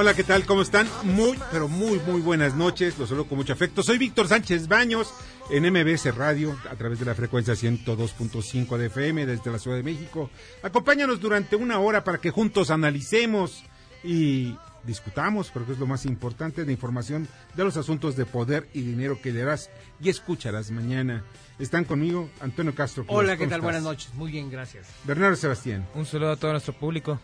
[0.00, 0.46] Hola, ¿qué tal?
[0.46, 0.88] ¿Cómo están?
[1.02, 2.98] Muy, pero muy, muy buenas noches.
[2.98, 3.82] Los saludo con mucho afecto.
[3.82, 5.12] Soy Víctor Sánchez Baños
[5.50, 9.82] en MBS Radio a través de la frecuencia 102.5 de FM desde la Ciudad de
[9.82, 10.30] México.
[10.62, 13.62] Acompáñanos durante una hora para que juntos analicemos
[14.02, 18.80] y discutamos, porque es lo más importante, de información de los asuntos de poder y
[18.80, 19.68] dinero que leerás
[20.00, 21.24] y escucharás mañana.
[21.58, 23.04] Están conmigo Antonio Castro.
[23.08, 23.58] Hola, ¿qué ¿Cómo tal?
[23.58, 23.64] estás?
[23.64, 24.14] Buenas noches.
[24.14, 24.86] Muy bien, gracias.
[25.04, 27.20] Bernardo Sebastián Un saludo a todo nuestro público.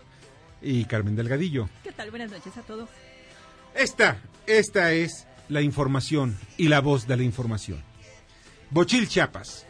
[0.62, 1.69] Y Carmen Delgadillo.
[1.83, 2.11] ¿Qué tal?
[2.11, 2.89] Buenas noches a todos.
[3.75, 7.83] Esta, esta es la información y la voz de la información.
[8.71, 9.67] Bochil Chiapas.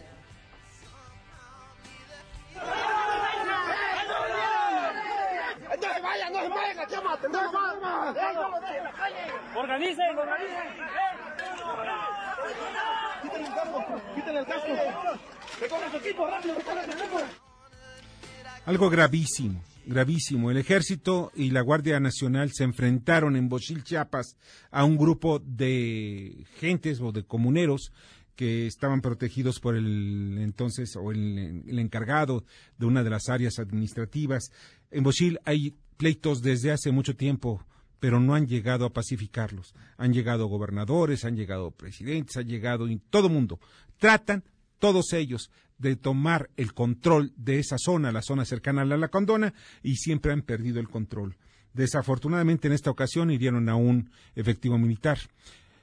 [9.57, 10.69] Organicen, organicen.
[13.23, 14.69] Quiten el casco, quiten el casco.
[15.61, 17.19] Recoge su equipo, rápido, recoge su equipo.
[18.67, 20.51] Algo gravísimo, gravísimo.
[20.51, 24.37] El ejército y la Guardia Nacional se enfrentaron en Bochil, Chiapas,
[24.71, 27.93] a un grupo de gentes o de comuneros
[28.35, 32.45] que estaban protegidos por el entonces o el, encargado
[32.77, 34.51] de una de las áreas administrativas.
[34.91, 37.65] En Bochil hay pleitos desde hace mucho tiempo,
[37.99, 39.75] pero no han llegado a pacificarlos.
[39.97, 43.59] Han llegado gobernadores, han llegado presidentes, han llegado todo mundo.
[43.99, 44.45] Tratan
[44.79, 49.55] todos ellos de tomar el control de esa zona, la zona cercana a la Lacandona,
[49.83, 51.37] y siempre han perdido el control.
[51.75, 55.19] Desafortunadamente en esta ocasión hirieron a un efectivo militar.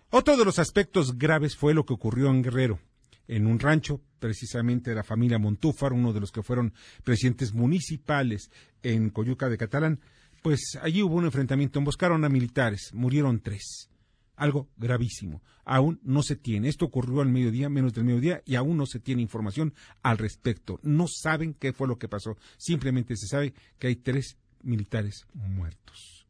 [0.10, 2.80] Otro de los aspectos graves fue lo que ocurrió en Guerrero,
[3.28, 8.50] en un rancho, precisamente de la familia Montúfar, uno de los que fueron presidentes municipales
[8.82, 10.00] en Coyuca de Catalán,
[10.42, 13.90] pues allí hubo un enfrentamiento, emboscaron a militares, murieron tres.
[14.36, 15.42] Algo gravísimo.
[15.64, 16.68] Aún no se tiene.
[16.68, 20.80] Esto ocurrió al mediodía, menos del mediodía, y aún no se tiene información al respecto.
[20.82, 22.38] No saben qué fue lo que pasó.
[22.58, 26.28] Simplemente se sabe que hay tres militares muertos.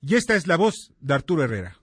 [0.00, 1.76] Y esta es la voz de Arturo Herrera.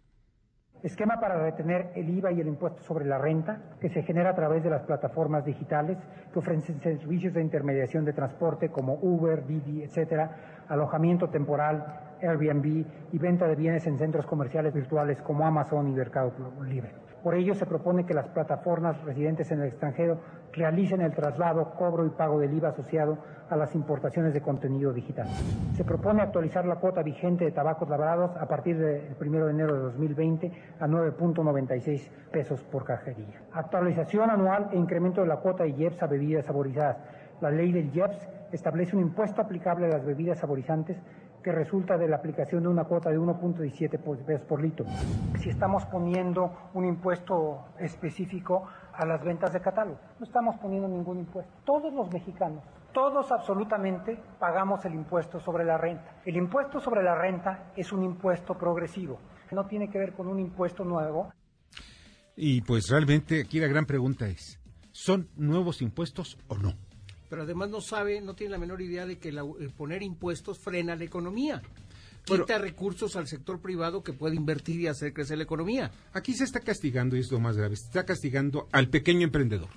[0.84, 4.36] Esquema para retener el IVA y el impuesto sobre la renta que se genera a
[4.36, 5.98] través de las plataformas digitales
[6.32, 11.86] que ofrecen servicios de intermediación de transporte como Uber, Didi, etcétera, alojamiento temporal,
[12.22, 16.32] Airbnb y venta de bienes en centros comerciales virtuales como Amazon y Mercado
[16.64, 17.08] Libre.
[17.24, 20.20] Por ello se propone que las plataformas residentes en el extranjero
[20.54, 23.18] realicen el traslado, cobro y pago del IVA asociado
[23.50, 25.28] a las importaciones de contenido digital.
[25.76, 29.76] Se propone actualizar la cuota vigente de tabacos labrados a partir del 1 de enero
[29.76, 33.42] de 2020 a 9.96 pesos por cajería.
[33.52, 36.98] Actualización anual e incremento de la cuota de IEPS a bebidas saborizadas.
[37.42, 40.98] La ley del IEPS establece un impuesto aplicable a las bebidas saborizantes
[41.44, 44.86] que resulta de la aplicación de una cuota de 1.17 pesos por litro.
[45.40, 51.20] Si estamos poniendo un impuesto específico a las ventas de catálogo, no estamos poniendo ningún
[51.20, 51.54] impuesto.
[51.64, 56.22] Todos los mexicanos, todos absolutamente pagamos el impuesto sobre la renta.
[56.26, 59.20] El impuesto sobre la renta es un impuesto progresivo,
[59.52, 61.32] no tiene que ver con un impuesto nuevo.
[62.36, 64.60] Y pues realmente aquí la gran pregunta es,
[64.92, 66.87] ¿son nuevos impuestos o no?
[67.30, 70.60] Pero además no sabe, no tiene la menor idea de que la- el poner impuestos
[70.60, 71.62] frena la economía.
[72.28, 72.46] Bueno.
[72.46, 75.92] Quita recursos al sector privado que puede invertir y hacer crecer la economía.
[76.14, 79.70] Aquí se está castigando, y es lo más grave, se está castigando al pequeño emprendedor.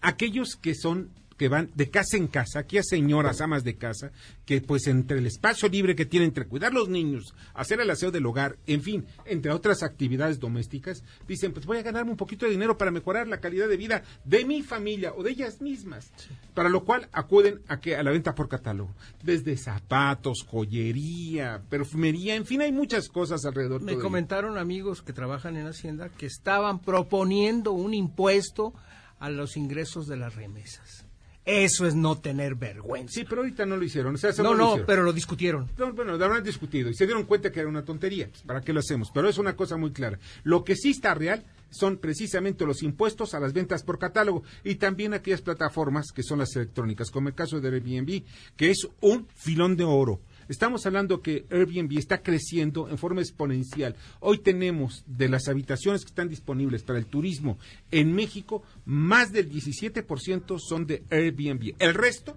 [0.00, 4.10] Aquellos que son que van de casa en casa, aquí a señoras, amas de casa,
[4.44, 8.10] que pues entre el espacio libre que tienen, entre cuidar los niños, hacer el aseo
[8.10, 12.46] del hogar, en fin, entre otras actividades domésticas, dicen, pues voy a ganarme un poquito
[12.46, 16.12] de dinero para mejorar la calidad de vida de mi familia o de ellas mismas.
[16.54, 18.94] Para lo cual acuden a, que, a la venta por catálogo.
[19.22, 23.82] Desde zapatos, joyería, perfumería, en fin, hay muchas cosas alrededor.
[23.82, 24.00] Me ello.
[24.00, 28.72] comentaron amigos que trabajan en Hacienda que estaban proponiendo un impuesto
[29.18, 31.05] a los ingresos de las remesas.
[31.46, 33.14] Eso es no tener vergüenza.
[33.14, 34.16] Sí, pero ahorita no lo hicieron.
[34.16, 34.86] O sea, eso no, lo no, hicieron.
[34.86, 35.70] pero lo discutieron.
[35.78, 38.28] No, bueno, lo habrán discutido y se dieron cuenta que era una tontería.
[38.44, 39.12] ¿Para qué lo hacemos?
[39.14, 40.18] Pero es una cosa muy clara.
[40.42, 44.74] Lo que sí está real son precisamente los impuestos a las ventas por catálogo y
[44.74, 48.24] también aquellas plataformas que son las electrónicas, como el caso de Airbnb,
[48.56, 50.20] que es un filón de oro.
[50.48, 53.96] Estamos hablando que Airbnb está creciendo en forma exponencial.
[54.20, 57.58] Hoy tenemos de las habitaciones que están disponibles para el turismo
[57.90, 61.74] en México, más del 17% son de Airbnb.
[61.78, 62.36] El resto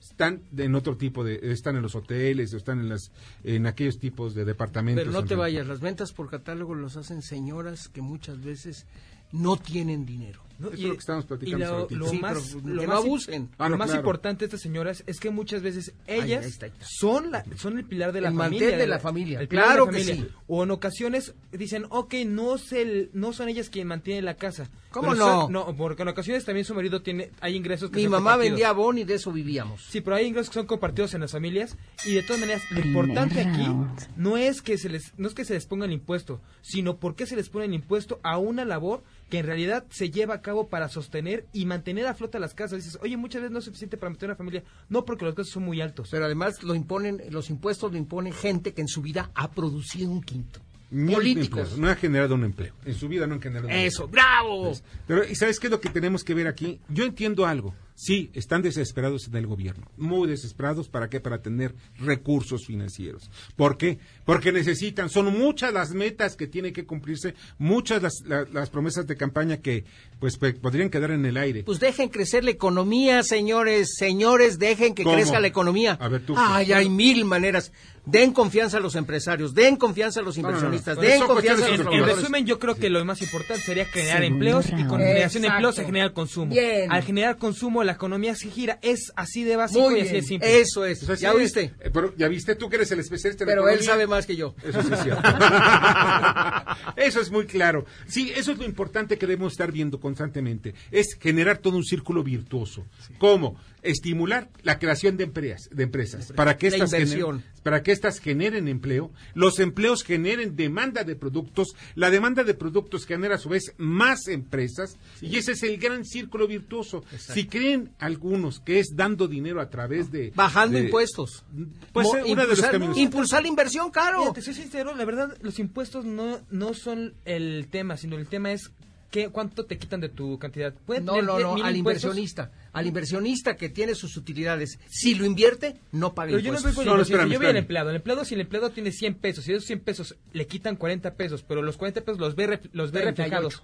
[0.00, 3.12] están en otro tipo de, están en los hoteles, o están en las,
[3.44, 5.04] en aquellos tipos de departamentos.
[5.04, 8.86] Pero no te vayas, las ventas por catálogo los hacen señoras que muchas veces
[9.32, 10.49] no tienen dinero.
[10.60, 10.68] ¿No?
[10.68, 11.98] Eso es lo que estamos platicando y lo, hace ratito.
[11.98, 13.48] lo Sí, más, lo que im- abusen.
[13.58, 14.00] Ah, lo más claro.
[14.00, 16.86] importante de estas señoras es que muchas veces ellas ahí está, ahí está.
[16.88, 18.76] son la son el pilar de la El familia.
[18.76, 19.40] de la familia.
[19.40, 20.30] el pilar Claro de la que familia.
[20.30, 20.36] sí.
[20.46, 24.68] O en ocasiones dicen, ok, no, se el- no son ellas quien mantienen la casa.
[24.90, 25.42] ¿Cómo no?
[25.42, 28.32] son- no, porque en ocasiones también su marido tiene, hay ingresos que Mi son mamá
[28.32, 28.50] compartidos.
[28.50, 29.84] vendía bon y de eso vivíamos.
[29.88, 32.80] Sí, pero hay ingresos que son compartidos en las familias y de todas maneras lo
[32.80, 33.68] importante aquí
[34.16, 37.14] no es que se les no es que se les ponga el impuesto, sino por
[37.14, 40.42] qué se les pone el impuesto a una labor que en realidad se lleva a
[40.42, 42.84] cabo para sostener y mantener a flota las casas.
[42.84, 44.62] Dices, oye, muchas veces no es suficiente para mantener una familia.
[44.90, 46.08] No, porque los gastos son muy altos.
[46.10, 50.10] Pero además lo imponen, los impuestos lo imponen gente que en su vida ha producido
[50.10, 50.60] un quinto.
[50.90, 51.60] Políticos.
[51.60, 52.74] empleos, No ha generado un empleo.
[52.84, 54.24] En su vida no han generado un Eso, empleo.
[54.24, 54.72] bravo.
[55.06, 56.80] Pero, ¿y sabes qué es lo que tenemos que ver aquí?
[56.88, 57.74] Yo entiendo algo.
[58.02, 59.86] Sí, están desesperados en el gobierno.
[59.98, 60.88] Muy desesperados.
[60.88, 61.20] ¿Para qué?
[61.20, 63.30] Para tener recursos financieros.
[63.56, 63.98] ¿Por qué?
[64.24, 69.06] Porque necesitan, son muchas las metas que tienen que cumplirse, muchas las, la- las promesas
[69.06, 69.84] de campaña que
[70.18, 71.62] pues podrían quedar en el aire.
[71.64, 73.90] Pues dejen crecer la economía, señores.
[73.98, 75.16] Señores, dejen que ¿Cómo?
[75.16, 75.98] crezca la economía.
[76.00, 76.78] A ver, tú, Ay, pues.
[76.78, 77.70] hay mil maneras.
[78.06, 80.48] Den confianza a los empresarios, den confianza a los no, no.
[80.48, 84.22] inversionistas, den confianza a los En, resumen, yo creo que lo más importante sería generar
[84.22, 85.02] Segundo empleos y con round.
[85.04, 85.56] generación de Exacto.
[85.58, 86.50] empleos se genera el consumo.
[86.50, 86.90] Bien.
[86.90, 88.78] Al generar consumo, la economía se gira.
[88.82, 90.60] Es así de básico Muy y así de bien, simple.
[90.60, 91.00] eso es.
[91.18, 91.34] ¿Ya es.
[91.34, 91.72] oíste?
[91.80, 94.36] Eh, pero ya viste tú que eres el especialista en Pero él sabe más que
[94.36, 94.54] yo.
[94.62, 95.22] Eso sí es cierto.
[96.96, 97.84] eso es muy claro.
[98.06, 100.74] Sí, eso es lo importante que debemos estar viendo constantemente.
[100.92, 102.86] Es generar todo un círculo virtuoso.
[103.18, 103.56] ¿Cómo?
[103.82, 108.68] Estimular la creación de empresas, de empresas para que estas generen, para que estas generen
[108.68, 113.72] empleo, los empleos generen demanda de productos, la demanda de productos genera a su vez
[113.78, 117.04] más empresas y ese es el gran círculo virtuoso.
[117.16, 121.44] Si creen algunos que es dando dinero a través de Bajando de- impuestos.
[121.92, 122.98] Pues Mo- uno de los impulsar, caminos.
[122.98, 124.32] impulsar la inversión, Mira, caro.
[124.32, 128.52] te soy sincero, la verdad, los impuestos no, no son el tema, sino el tema
[128.52, 128.70] es
[129.10, 130.72] qué, cuánto te quitan de tu cantidad.
[130.72, 131.76] No, tener no, no, al impuestos,
[132.14, 132.52] inversionista.
[132.72, 134.78] Al inversionista que tiene sus utilidades.
[134.88, 136.74] Si lo invierte, no paga Pero yo no impuestos.
[136.76, 137.56] por No, el no, espérame, yo voy al espérame.
[137.58, 137.90] empleado.
[137.90, 140.76] El empleado, si el empleado tiene 100 pesos, y de esos 100 pesos le quitan
[140.76, 143.10] 40 pesos, pero los 40 pesos los ve, los ve 38.
[143.50, 143.62] reflejados.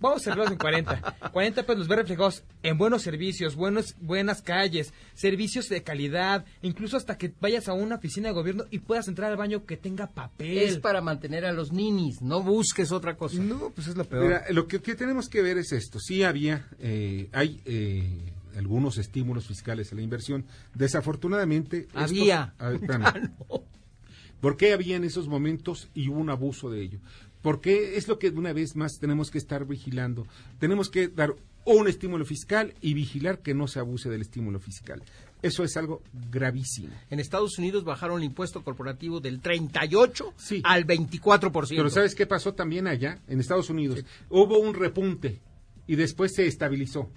[0.00, 1.16] Vamos a hacerlos en 40.
[1.32, 6.96] 40 pesos los ve reflejados en buenos servicios, buenos, buenas calles, servicios de calidad, incluso
[6.96, 10.06] hasta que vayas a una oficina de gobierno y puedas entrar al baño que tenga
[10.06, 10.58] papel.
[10.58, 12.22] Es para mantener a los ninis.
[12.22, 13.42] No busques otra cosa.
[13.42, 14.24] No, pues es lo peor.
[14.24, 15.98] Mira, lo que, que tenemos que ver es esto.
[15.98, 20.44] Sí había, eh, hay eh, algunos estímulos fiscales a la inversión.
[20.74, 21.80] Desafortunadamente...
[21.88, 22.54] estos- Había.
[22.58, 23.04] A ver, espérame.
[23.08, 23.64] Ah, no.
[24.40, 27.00] ¿Por qué había en esos momentos y hubo un abuso de ello?
[27.48, 30.26] Porque es lo que una vez más tenemos que estar vigilando.
[30.58, 31.34] Tenemos que dar
[31.64, 35.02] un estímulo fiscal y vigilar que no se abuse del estímulo fiscal.
[35.40, 36.92] Eso es algo gravísimo.
[37.08, 40.60] En Estados Unidos bajaron el impuesto corporativo del 38 Sí.
[40.62, 41.68] al 24%.
[41.78, 44.04] Pero ¿sabes qué pasó también allá, en Estados Unidos?
[44.28, 45.40] Hubo un repunte
[45.86, 47.08] y después se estabilizó.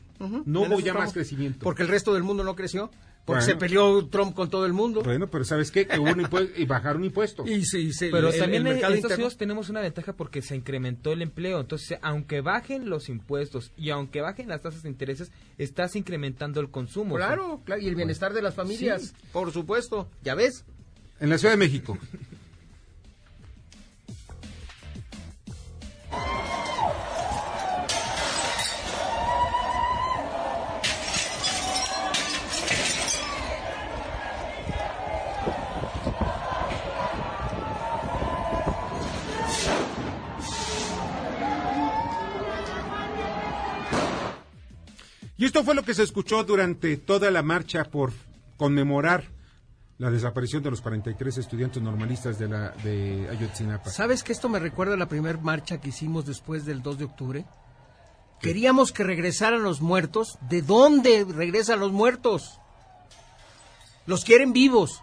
[0.45, 1.59] No hubo ya más crecimiento.
[1.65, 2.89] Porque el resto del mundo no creció.
[3.23, 3.53] Porque Bueno.
[3.53, 5.03] se peleó Trump con todo el mundo.
[5.03, 5.85] Bueno, pero ¿sabes qué?
[5.85, 7.47] Que hubo un impuesto y bajaron impuestos.
[7.50, 10.13] Y sí, sí, Pero el- también el en mercado Estados interno- Unidos tenemos una ventaja
[10.13, 11.59] porque se incrementó el empleo.
[11.59, 16.72] Entonces, aunque bajen los impuestos y aunque bajen las tasas de intereses, estás incrementando el
[16.72, 17.15] consumo.
[17.15, 20.10] Claro, claro, y el bienestar de las familias, por supuesto.
[20.24, 20.65] ¿Ya ves?
[21.19, 22.00] En la Ciudad de México.
[45.51, 48.13] Esto fue lo que se escuchó durante toda la marcha por
[48.55, 49.25] conmemorar
[49.98, 53.89] la desaparición de los 43 estudiantes normalistas de la de Ayotzinapa.
[53.89, 57.03] ¿Sabes que esto me recuerda a la primera marcha que hicimos después del 2 de
[57.03, 57.46] octubre?
[58.39, 60.38] Queríamos que regresaran los muertos.
[60.50, 62.58] ¿De dónde regresan los muertos?
[64.05, 65.01] Los quieren vivos.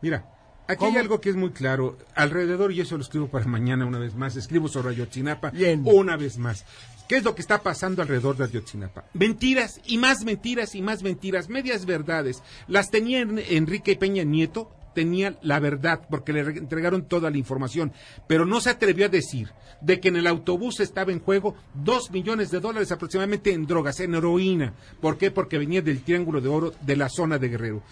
[0.00, 0.24] Mira,
[0.66, 0.92] aquí ¿Cómo?
[0.92, 1.98] hay algo que es muy claro.
[2.14, 5.82] Alrededor, y eso lo escribo para mañana una vez más, escribo sobre Ayotzinapa Bien.
[5.84, 6.64] una vez más.
[7.10, 9.04] ¿Qué es lo que está pasando alrededor de Ayotzinapa?
[9.14, 12.40] Mentiras y más mentiras y más mentiras, medias verdades.
[12.68, 17.92] Las tenía en- Enrique Peña Nieto tenía la verdad porque le entregaron toda la información,
[18.26, 22.10] pero no se atrevió a decir de que en el autobús estaba en juego dos
[22.10, 24.74] millones de dólares aproximadamente en drogas, en heroína.
[25.00, 25.30] ¿Por qué?
[25.30, 27.82] Porque venía del Triángulo de Oro de la zona de Guerrero.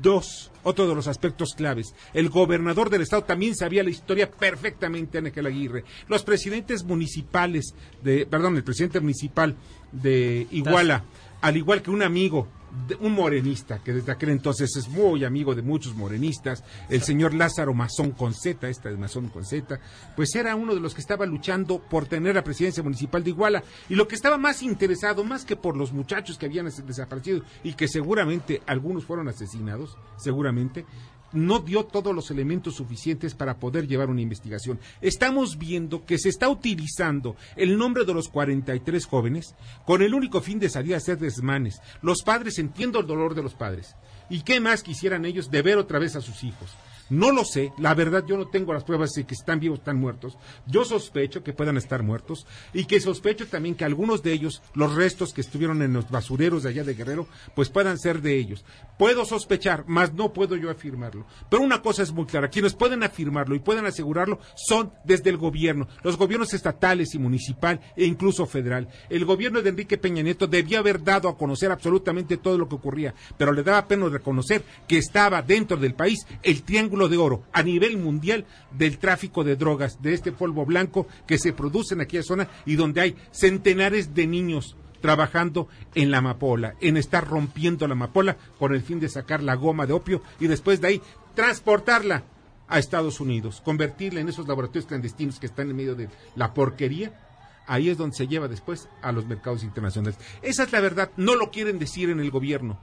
[0.00, 1.94] Dos, otro de los aspectos claves.
[2.14, 5.84] El gobernador del estado también sabía la historia perfectamente, Ángel Aguirre.
[6.08, 9.56] Los presidentes municipales de, perdón, el presidente municipal
[9.90, 11.04] de Iguala,
[11.40, 12.48] al igual que un amigo,
[13.00, 17.74] un morenista, que desde aquel entonces es muy amigo de muchos morenistas, el señor Lázaro
[17.74, 19.78] Mazón con Z, esta de Mazón con Z,
[20.16, 23.62] pues era uno de los que estaba luchando por tener la presidencia municipal de Iguala.
[23.88, 27.42] Y lo que estaba más interesado, más que por los muchachos que habían des- desaparecido
[27.62, 30.86] y que seguramente algunos fueron asesinados, seguramente,
[31.32, 34.78] no dio todos los elementos suficientes para poder llevar una investigación.
[35.00, 39.54] Estamos viendo que se está utilizando el nombre de los 43 jóvenes
[39.86, 41.80] con el único fin de salir a hacer desmanes.
[42.00, 43.96] Los padres, entiendo el dolor de los padres.
[44.30, 46.70] ¿Y qué más quisieran ellos de ver otra vez a sus hijos?
[47.12, 49.98] No lo sé, la verdad yo no tengo las pruebas de que están vivos, están
[49.98, 50.38] muertos.
[50.66, 54.94] Yo sospecho que puedan estar muertos y que sospecho también que algunos de ellos, los
[54.94, 58.64] restos que estuvieron en los basureros de allá de Guerrero, pues puedan ser de ellos.
[58.98, 61.26] Puedo sospechar, mas no puedo yo afirmarlo.
[61.50, 65.36] Pero una cosa es muy clara, quienes pueden afirmarlo y pueden asegurarlo son desde el
[65.36, 68.88] gobierno, los gobiernos estatales y municipal e incluso federal.
[69.10, 72.76] El gobierno de Enrique Peña Nieto debía haber dado a conocer absolutamente todo lo que
[72.76, 77.44] ocurría, pero le daba pena reconocer que estaba dentro del país el triángulo de oro
[77.52, 82.00] a nivel mundial del tráfico de drogas, de este polvo blanco que se produce en
[82.00, 87.86] aquella zona y donde hay centenares de niños trabajando en la amapola, en estar rompiendo
[87.86, 91.02] la amapola con el fin de sacar la goma de opio y después de ahí
[91.34, 92.24] transportarla
[92.68, 97.12] a Estados Unidos, convertirla en esos laboratorios clandestinos que están en medio de la porquería.
[97.66, 100.18] Ahí es donde se lleva después a los mercados internacionales.
[100.40, 102.78] Esa es la verdad, no lo quieren decir en el gobierno.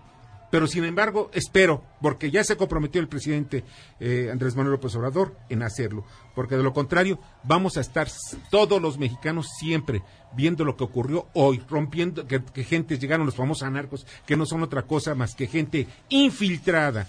[0.50, 3.64] Pero sin embargo, espero, porque ya se comprometió el presidente
[4.00, 8.08] eh, Andrés Manuel López Obrador en hacerlo, porque de lo contrario vamos a estar
[8.50, 10.02] todos los mexicanos siempre
[10.36, 14.46] viendo lo que ocurrió hoy, rompiendo que, que gente llegaron los famosos anarcos, que no
[14.46, 17.08] son otra cosa más que gente infiltrada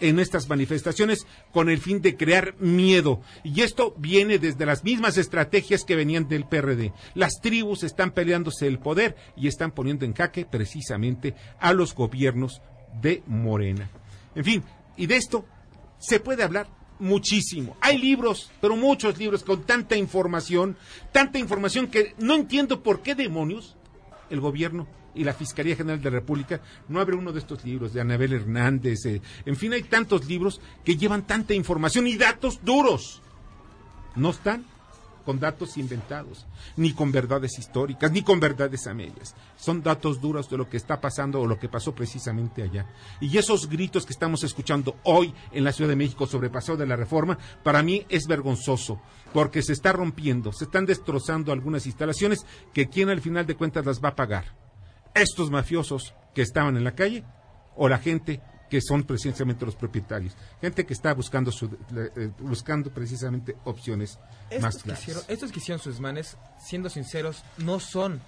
[0.00, 3.20] en estas manifestaciones con el fin de crear miedo.
[3.42, 6.92] Y esto viene desde las mismas estrategias que venían del PRD.
[7.14, 12.62] Las tribus están peleándose el poder y están poniendo en jaque precisamente a los gobiernos
[13.00, 13.88] de Morena.
[14.34, 14.62] En fin,
[14.96, 15.44] y de esto
[15.98, 16.68] se puede hablar
[16.98, 17.76] muchísimo.
[17.80, 20.76] Hay libros, pero muchos libros con tanta información,
[21.12, 23.76] tanta información que no entiendo por qué demonios
[24.30, 27.92] el gobierno y la Fiscalía General de la República no abre uno de estos libros
[27.92, 29.04] de Anabel Hernández.
[29.06, 33.22] eh, en fin, hay tantos libros que llevan tanta información y datos duros.
[34.14, 34.64] No están
[35.28, 36.46] con datos inventados,
[36.78, 39.34] ni con verdades históricas, ni con verdades a medias.
[39.58, 42.86] Son datos duros de lo que está pasando o lo que pasó precisamente allá.
[43.20, 46.86] Y esos gritos que estamos escuchando hoy en la Ciudad de México sobre paseo de
[46.86, 49.02] la reforma, para mí es vergonzoso,
[49.34, 53.84] porque se está rompiendo, se están destrozando algunas instalaciones que quien al final de cuentas
[53.84, 54.56] las va a pagar.
[55.14, 57.22] Estos mafiosos que estaban en la calle
[57.76, 60.34] o la gente que son precisamente los propietarios.
[60.60, 64.18] Gente que está buscando, su- eh, buscando precisamente opciones
[64.60, 65.02] más Estos claras.
[65.02, 68.20] hicieron, estos que hicieron sus desmanes, siendo sinceros, no son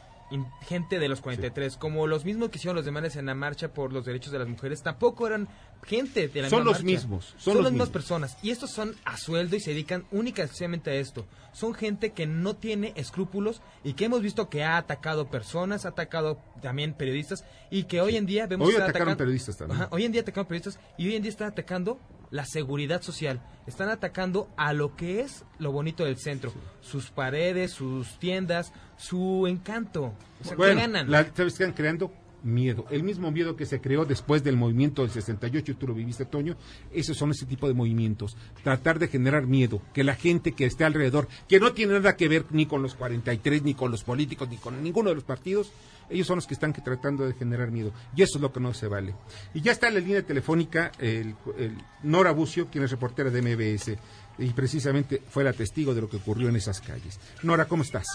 [0.62, 3.92] gente de los 43, como los mismos que hicieron los desmanes en la marcha por
[3.92, 5.48] los derechos de las mujeres, tampoco eran
[5.84, 6.84] gente de la Son misma los marcha.
[6.84, 8.36] mismos, son Son, los las mismas personas.
[8.42, 11.26] Y estos son a sueldo y se dedican única y exclusivamente a esto.
[11.52, 15.90] Son gente que no tiene escrúpulos y que hemos visto que ha atacado personas, ha
[15.90, 19.80] atacado también periodistas y que hoy en día vemos Hoy que atacaron periodistas también.
[19.80, 21.98] Ajá, hoy en día atacan periodistas y hoy en día están atacando
[22.30, 23.40] la seguridad social.
[23.66, 26.52] Están atacando a lo que es lo bonito del centro.
[26.80, 30.14] Sus paredes, sus tiendas, su encanto.
[30.40, 31.10] O sea, ¿qué Bueno, ganan?
[31.10, 32.12] la- ¿sabes qué están creando?
[32.42, 32.86] Miedo.
[32.90, 36.56] El mismo miedo que se creó después del movimiento del 68, tú lo viviste, Toño,
[36.92, 38.36] esos son ese tipo de movimientos.
[38.62, 42.28] Tratar de generar miedo, que la gente que esté alrededor, que no tiene nada que
[42.28, 45.72] ver ni con los 43, ni con los políticos, ni con ninguno de los partidos,
[46.08, 47.92] ellos son los que están tratando de generar miedo.
[48.16, 49.14] Y eso es lo que no se vale.
[49.54, 53.42] Y ya está en la línea telefónica el, el Nora Bucio, quien es reportera de
[53.42, 53.96] MBS,
[54.40, 57.20] y precisamente fue la testigo de lo que ocurrió en esas calles.
[57.44, 58.06] Nora, ¿cómo estás?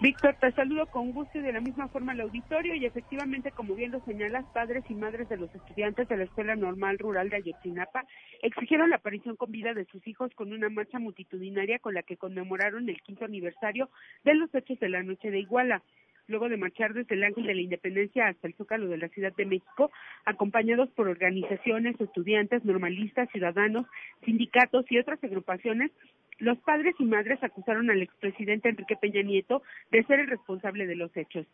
[0.00, 3.74] Víctor, te saludo con gusto y de la misma forma al auditorio y efectivamente, como
[3.74, 7.36] bien lo señalas, padres y madres de los estudiantes de la Escuela Normal Rural de
[7.36, 8.04] Ayotzinapa
[8.42, 12.16] exigieron la aparición con vida de sus hijos con una marcha multitudinaria con la que
[12.16, 13.90] conmemoraron el quinto aniversario
[14.24, 15.82] de los hechos de la noche de Iguala.
[16.30, 19.34] Luego de marchar desde el Ángel de la Independencia hasta el Zócalo de la Ciudad
[19.34, 19.90] de México,
[20.24, 23.84] acompañados por organizaciones, estudiantes, normalistas, ciudadanos,
[24.24, 25.90] sindicatos y otras agrupaciones,
[26.38, 30.94] los padres y madres acusaron al expresidente Enrique Peña Nieto de ser el responsable de
[30.94, 31.48] los hechos.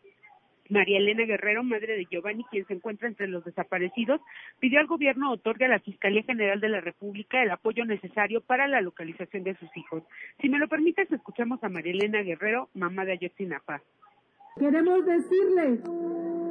[0.69, 4.21] María Elena Guerrero, madre de Giovanni, quien se encuentra entre los desaparecidos,
[4.59, 8.67] pidió al gobierno otorgue a la Fiscalía General de la República el apoyo necesario para
[8.67, 10.03] la localización de sus hijos.
[10.39, 13.81] Si me lo permites, escuchamos a María Elena Guerrero, mamá de Ayotzinapa.
[14.59, 15.81] Queremos decirle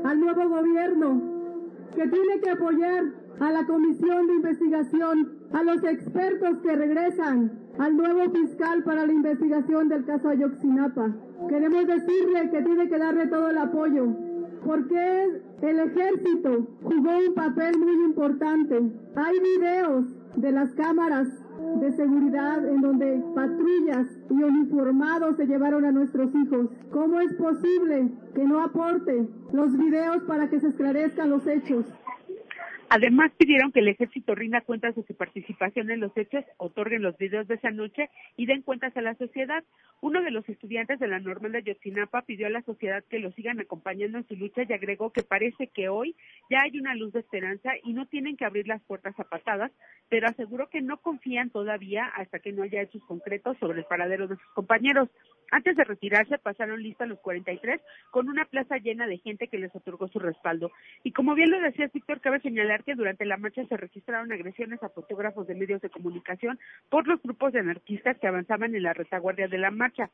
[0.04, 1.20] al nuevo gobierno
[1.94, 3.04] que tiene que apoyar
[3.40, 9.12] a la comisión de investigación, a los expertos que regresan, al nuevo fiscal para la
[9.12, 11.14] investigación del caso Ayotzinapa.
[11.48, 14.06] Queremos decirle que tiene que darle todo el apoyo,
[14.64, 18.82] porque el ejército jugó un papel muy importante.
[19.16, 20.04] Hay videos
[20.36, 21.28] de las cámaras
[21.80, 26.68] de seguridad en donde patrullas y uniformados se llevaron a nuestros hijos.
[26.90, 31.86] ¿Cómo es posible que no aporte los videos para que se esclarezcan los hechos?
[32.88, 37.18] Además, pidieron que el ejército rinda cuentas de su participación en los hechos, otorguen los
[37.18, 39.64] videos de esa noche y den cuentas a la sociedad.
[40.00, 43.32] Uno de los estudiantes de la normal de Yotzinapa pidió a la sociedad que lo
[43.32, 46.14] sigan acompañando en su lucha y agregó que parece que hoy
[46.48, 49.26] ya hay una luz de esperanza y no tienen que abrir las puertas a
[50.08, 54.28] pero aseguró que no confían todavía hasta que no haya hechos concretos sobre el paradero
[54.28, 55.08] de sus compañeros.
[55.50, 59.74] Antes de retirarse, pasaron lista los 43 con una plaza llena de gente que les
[59.74, 60.70] otorgó su respaldo.
[61.04, 64.82] Y como bien lo decía Víctor, cabe señalar que durante la marcha se registraron agresiones
[64.82, 68.92] a fotógrafos de medios de comunicación por los grupos de anarquistas que avanzaban en la
[68.92, 70.10] retaguardia de la marcha.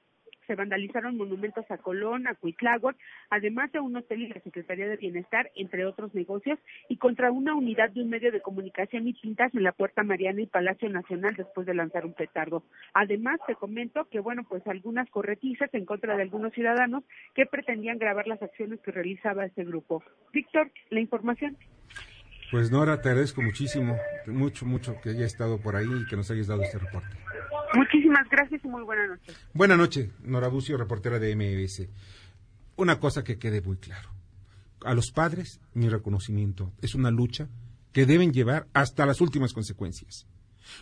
[0.46, 2.96] Se vandalizaron monumentos a Colón, a Cuitláhuac,
[3.30, 7.54] además de un hotel y la Secretaría de Bienestar, entre otros negocios, y contra una
[7.54, 11.36] unidad de un medio de comunicación y pintas en la Puerta Mariana y Palacio Nacional
[11.36, 12.64] después de lanzar un petardo.
[12.92, 17.04] Además, te comento que, bueno, pues algunas corretizas en contra de algunos ciudadanos
[17.34, 20.02] que pretendían grabar las acciones que realizaba este grupo.
[20.32, 21.56] Víctor, la información.
[22.52, 26.30] Pues Nora, te agradezco muchísimo, mucho, mucho que haya estado por ahí y que nos
[26.30, 27.08] hayas dado este reporte.
[27.72, 29.36] Muchísimas gracias y muy buenas noches.
[29.54, 31.88] Buenas noches, Nora Bucio, reportera de MBS.
[32.76, 34.10] Una cosa que quede muy claro.
[34.84, 36.74] A los padres, mi reconocimiento.
[36.82, 37.48] Es una lucha
[37.90, 40.26] que deben llevar hasta las últimas consecuencias.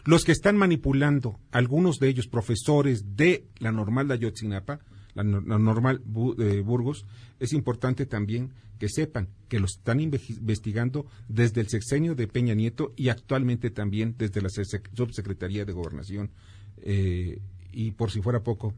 [0.04, 4.80] Los que están manipulando, algunos de ellos profesores de la normal de Ayotzinapa,
[5.14, 6.02] la, la normal
[6.36, 7.06] de Burgos,
[7.38, 12.94] es importante también que sepan que lo están investigando desde el sexenio de Peña Nieto
[12.96, 16.30] y actualmente también desde la subsecretaría de Gobernación.
[16.78, 18.74] Eh, y por si fuera poco,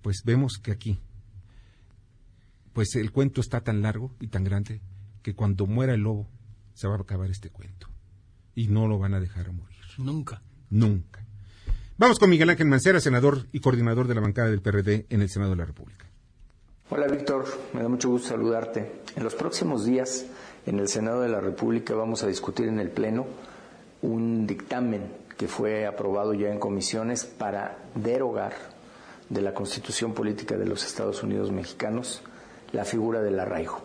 [0.00, 0.98] pues vemos que aquí,
[2.72, 4.80] pues el cuento está tan largo y tan grande
[5.22, 6.30] que cuando muera el lobo
[6.72, 7.88] se va a acabar este cuento
[8.54, 9.76] y no lo van a dejar morir.
[9.98, 10.42] Nunca.
[10.70, 11.25] Nunca.
[11.98, 15.30] Vamos con Miguel Ángel Mancera, senador y coordinador de la bancada del PRD en el
[15.30, 16.04] Senado de la República.
[16.90, 19.00] Hola Víctor, me da mucho gusto saludarte.
[19.16, 20.26] En los próximos días,
[20.66, 23.24] en el Senado de la República vamos a discutir en el Pleno
[24.02, 28.52] un dictamen que fue aprobado ya en comisiones para derogar
[29.30, 32.20] de la Constitución Política de los Estados Unidos Mexicanos
[32.72, 33.80] la figura del arraigo.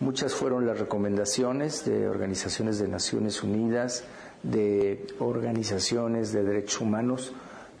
[0.00, 4.04] Muchas fueron las recomendaciones de organizaciones de Naciones Unidas,
[4.42, 7.32] de organizaciones de derechos humanos,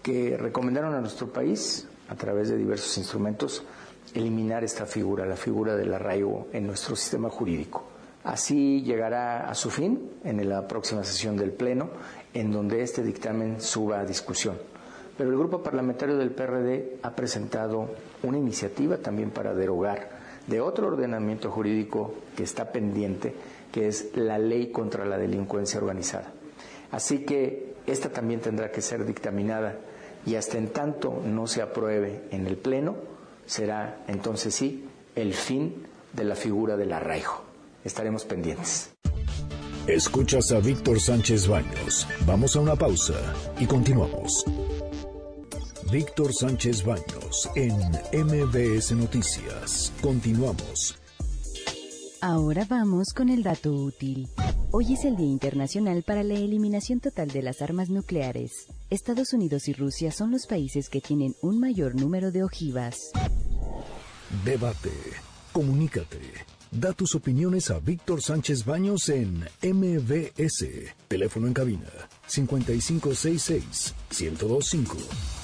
[0.04, 3.64] que recomendaron a nuestro país, a través de diversos instrumentos,
[4.12, 7.84] eliminar esta figura, la figura del arraigo en nuestro sistema jurídico.
[8.22, 11.88] Así llegará a su fin en la próxima sesión del Pleno,
[12.34, 14.58] en donde este dictamen suba a discusión.
[15.16, 17.88] Pero el Grupo Parlamentario del PRD ha presentado
[18.22, 20.10] una iniciativa también para derogar
[20.46, 23.34] de otro ordenamiento jurídico que está pendiente,
[23.72, 26.30] que es la ley contra la delincuencia organizada.
[26.90, 29.78] Así que esta también tendrá que ser dictaminada
[30.26, 32.96] y hasta en tanto no se apruebe en el Pleno,
[33.46, 34.84] será entonces sí
[35.14, 37.42] el fin de la figura del arraigo.
[37.84, 38.90] Estaremos pendientes.
[39.86, 42.06] Escuchas a Víctor Sánchez Baños.
[42.26, 43.14] Vamos a una pausa
[43.58, 44.44] y continuamos.
[45.92, 47.76] Víctor Sánchez Baños en
[48.24, 49.92] MBS Noticias.
[50.00, 50.96] Continuamos.
[52.22, 54.26] Ahora vamos con el dato útil.
[54.76, 58.66] Hoy es el Día Internacional para la Eliminación Total de las Armas Nucleares.
[58.90, 63.12] Estados Unidos y Rusia son los países que tienen un mayor número de ojivas.
[64.44, 64.90] Debate.
[65.52, 66.18] Comunícate.
[66.72, 70.66] Da tus opiniones a Víctor Sánchez Baños en MBS.
[71.06, 71.92] Teléfono en cabina
[72.26, 75.43] 5566 1025.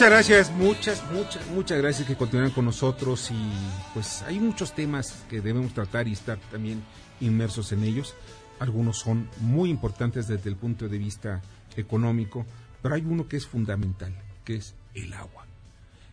[0.00, 3.52] Muchas gracias, muchas, muchas, muchas gracias que continúan con nosotros y
[3.92, 6.82] pues hay muchos temas que debemos tratar y estar también
[7.20, 8.14] inmersos en ellos.
[8.60, 11.42] Algunos son muy importantes desde el punto de vista
[11.76, 12.46] económico,
[12.80, 15.44] pero hay uno que es fundamental, que es el agua.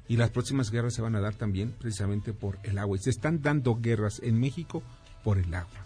[0.10, 2.98] Y las próximas guerras se van a dar también precisamente por el agua.
[2.98, 4.84] Y se están dando guerras en México
[5.24, 5.86] por el agua.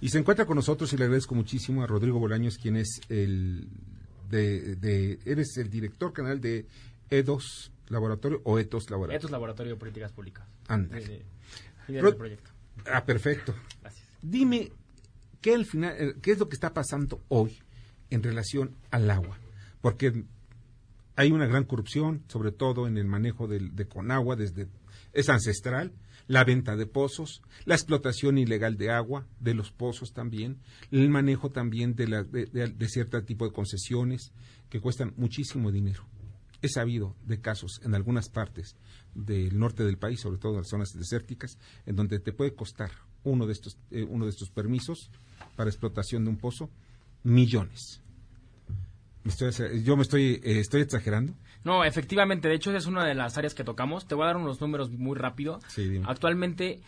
[0.00, 3.66] Y se encuentra con nosotros y le agradezco muchísimo a Rodrigo Bolaños, quien es el
[4.30, 6.66] de, de eres el director canal de
[7.10, 9.18] EDOS Laboratorio o ETOS Laboratorio.
[9.18, 10.46] ETOS Laboratorio de Políticas Públicas.
[10.68, 11.24] Ándale.
[11.86, 12.50] Proyecto.
[12.86, 13.54] Ah, perfecto.
[13.80, 14.06] Gracias.
[14.22, 14.72] Dime,
[15.40, 17.58] ¿qué, al final, eh, ¿qué es lo que está pasando hoy
[18.10, 19.38] en relación al agua?
[19.80, 20.24] Porque
[21.16, 24.68] hay una gran corrupción, sobre todo en el manejo de, de Conagua, desde
[25.12, 25.92] es ancestral,
[26.28, 30.58] la venta de pozos, la explotación ilegal de agua, de los pozos también,
[30.92, 34.32] el manejo también de, la, de, de cierto tipo de concesiones
[34.68, 36.04] que cuestan muchísimo dinero.
[36.62, 38.76] He sabido de casos en algunas partes
[39.14, 42.90] del norte del país, sobre todo en las zonas desérticas, en donde te puede costar
[43.24, 45.10] uno de estos, eh, uno de estos permisos
[45.56, 46.70] para explotación de un pozo
[47.22, 48.02] millones.
[49.24, 51.34] Estoy, yo me estoy, eh, estoy exagerando.
[51.62, 54.06] No, efectivamente, de hecho es una de las áreas que tocamos.
[54.06, 55.60] Te voy a dar unos números muy rápido.
[55.68, 56.80] Sí, Actualmente,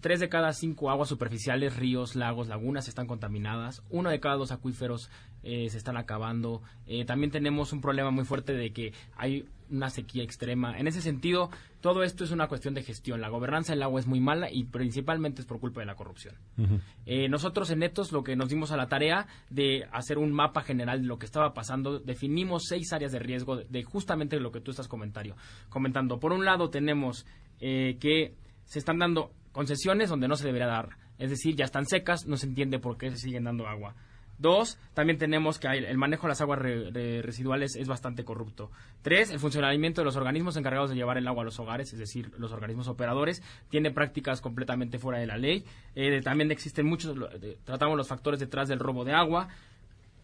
[0.00, 3.82] tres de cada cinco aguas superficiales, ríos, lagos, lagunas están contaminadas.
[3.90, 5.10] Uno de cada dos acuíferos
[5.42, 6.62] eh, se están acabando.
[6.86, 10.78] Eh, también tenemos un problema muy fuerte de que hay una sequía extrema.
[10.78, 13.20] En ese sentido, todo esto es una cuestión de gestión.
[13.20, 16.36] La gobernanza del agua es muy mala y principalmente es por culpa de la corrupción.
[16.56, 16.80] Uh -huh.
[17.06, 20.62] eh, nosotros en Netos lo que nos dimos a la tarea de hacer un mapa
[20.62, 24.52] general de lo que estaba pasando, definimos seis áreas de riesgo de, de justamente lo
[24.52, 25.34] que tú estás comentario,
[25.68, 26.20] comentando.
[26.20, 27.26] Por un lado tenemos
[27.60, 28.34] eh, que
[28.64, 30.90] se están dando concesiones donde no se debería dar.
[31.16, 33.94] Es decir, ya están secas, no se entiende por qué se siguen dando agua.
[34.36, 38.70] Dos, también tenemos que el manejo de las aguas re, re, residuales es bastante corrupto.
[39.00, 42.00] Tres, el funcionamiento de los organismos encargados de llevar el agua a los hogares, es
[42.00, 45.64] decir, los organismos operadores, tiene prácticas completamente fuera de la ley.
[45.94, 47.16] Eh, también existen muchos,
[47.62, 49.48] tratamos los factores detrás del robo de agua.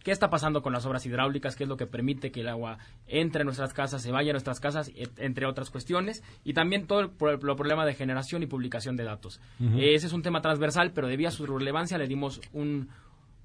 [0.03, 1.55] ¿Qué está pasando con las obras hidráulicas?
[1.55, 4.33] ¿Qué es lo que permite que el agua entre a nuestras casas, se vaya a
[4.33, 6.23] nuestras casas, entre otras cuestiones?
[6.43, 9.39] Y también todo el, el problema de generación y publicación de datos.
[9.59, 9.95] Uh -huh.
[9.95, 12.89] Ese es un tema transversal, pero debido a su relevancia le dimos un,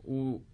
[0.04, 0.44] un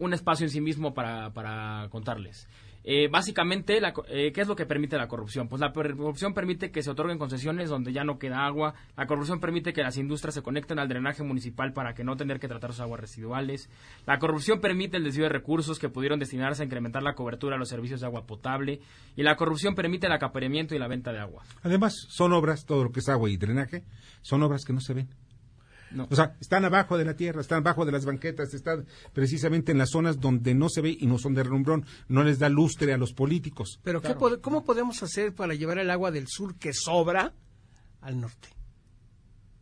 [0.00, 2.48] un espacio en sí mismo para, para contarles.
[2.82, 5.48] Eh, básicamente, la, eh, ¿qué es lo que permite la corrupción?
[5.48, 8.74] Pues la corrupción permite que se otorguen concesiones donde ya no queda agua.
[8.96, 12.40] La corrupción permite que las industrias se conecten al drenaje municipal para que no tener
[12.40, 13.68] que tratar sus aguas residuales.
[14.06, 17.58] La corrupción permite el desvío de recursos que pudieron destinarse a incrementar la cobertura a
[17.58, 18.80] los servicios de agua potable.
[19.16, 21.44] Y la corrupción permite el acaparamiento y la venta de agua.
[21.62, 23.84] Además, son obras, todo lo que es agua y drenaje,
[24.22, 25.08] son obras que no se ven.
[25.92, 26.06] No.
[26.10, 29.78] O sea, están abajo de la tierra, están abajo de las banquetas, están precisamente en
[29.78, 32.92] las zonas donde no se ve y no son de relumbrón, no les da lustre
[32.92, 33.80] a los políticos.
[33.82, 34.18] Pero claro.
[34.18, 37.34] ¿qué, ¿cómo podemos hacer para llevar el agua del sur que sobra
[38.00, 38.48] al norte?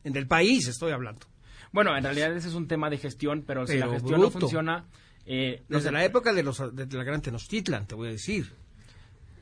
[0.05, 1.27] En el país estoy hablando.
[1.73, 4.35] Bueno, en realidad ese es un tema de gestión, pero, pero si la gestión bruto.
[4.35, 4.87] no funciona...
[5.31, 8.51] Eh, Desde la época de, los, de la gran Tenochtitlan, te voy a decir.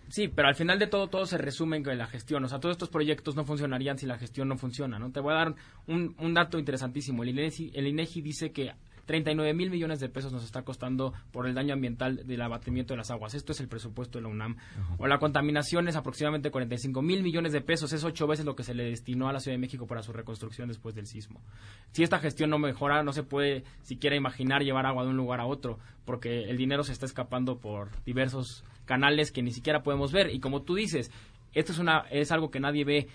[0.08, 2.44] Sí, pero al final de todo, todo se resume en la gestión.
[2.44, 5.10] O sea, todos estos proyectos no funcionarían si la gestión no funciona, ¿no?
[5.10, 5.54] Te voy a dar
[5.86, 7.22] un, un dato interesantísimo.
[7.22, 8.72] El INEGI, el INEGI dice que
[9.06, 12.98] 39 mil millones de pesos nos está costando por el daño ambiental del abatimiento de
[12.98, 13.34] las aguas.
[13.34, 14.56] Esto es el presupuesto de la UNAM.
[14.98, 17.92] O la contaminación es aproximadamente 45 mil millones de pesos.
[17.92, 20.12] Es ocho veces lo que se le destinó a la Ciudad de México para su
[20.12, 21.40] reconstrucción después del sismo.
[21.92, 25.40] Si esta gestión no mejora, no se puede siquiera imaginar llevar agua de un lugar
[25.40, 30.12] a otro, porque el dinero se está escapando por diversos canales que ni siquiera podemos
[30.12, 30.34] ver.
[30.34, 31.10] Y como tú dices,
[31.52, 33.08] esto es, una, es algo que nadie ve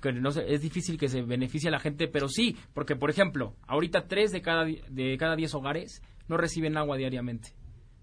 [0.00, 3.10] que no sé, es difícil que se beneficie a la gente, pero sí, porque por
[3.10, 7.54] ejemplo, ahorita tres de cada de cada diez hogares no reciben agua diariamente.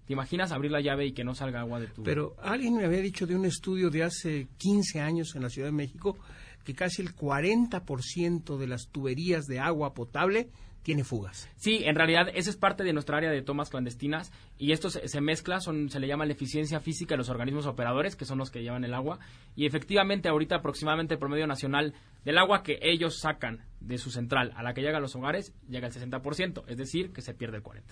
[0.06, 2.84] ¿Te imaginas abrir la llave y que no salga agua de tu Pero alguien me
[2.84, 6.18] había dicho de un estudio de hace 15 años en la Ciudad de México
[6.64, 10.50] que casi el 40% de las tuberías de agua potable
[10.84, 11.48] tiene fugas.
[11.56, 15.08] Sí, en realidad esa es parte de nuestra área de tomas clandestinas y esto se,
[15.08, 18.38] se, mezcla, son, se le llama la eficiencia física de los organismos operadores, que son
[18.38, 19.18] los que llevan el agua,
[19.56, 21.94] y efectivamente ahorita aproximadamente el promedio nacional
[22.24, 25.54] del agua que ellos sacan de su central a la que llega a los hogares
[25.68, 27.82] llega al 60%, es decir, que se pierde el 40%.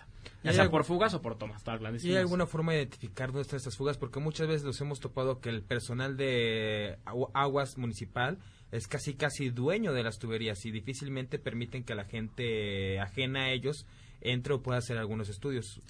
[0.45, 2.05] Ya sea por fugas o por tomas clandestinas.
[2.05, 3.97] ¿Y hay alguna forma de identificar dónde están estas fugas?
[3.97, 6.99] Porque muchas veces los hemos topado que el personal de
[7.33, 8.39] aguas municipal
[8.73, 13.53] es casi casi dueño de las tuberías y difícilmente permiten que la gente ajena a
[13.53, 13.87] ellos
[14.23, 15.81] entre o pueda hacer algunos estudios.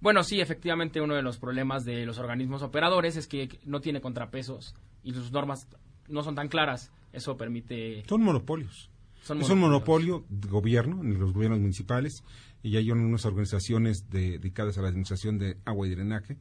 [0.00, 4.00] Bueno, sí, efectivamente uno de los problemas de los organismos operadores es que no tiene
[4.00, 5.68] contrapesos y sus normas
[6.08, 6.92] no son tan claras.
[7.12, 8.04] Eso permite...
[8.08, 8.90] Son monopolios.
[9.22, 9.50] Son es monopolios.
[9.50, 12.22] un monopolio de gobierno, en los gobiernos municipales,
[12.62, 16.38] y hay unas organizaciones de, dedicadas a la administración de agua y drenaje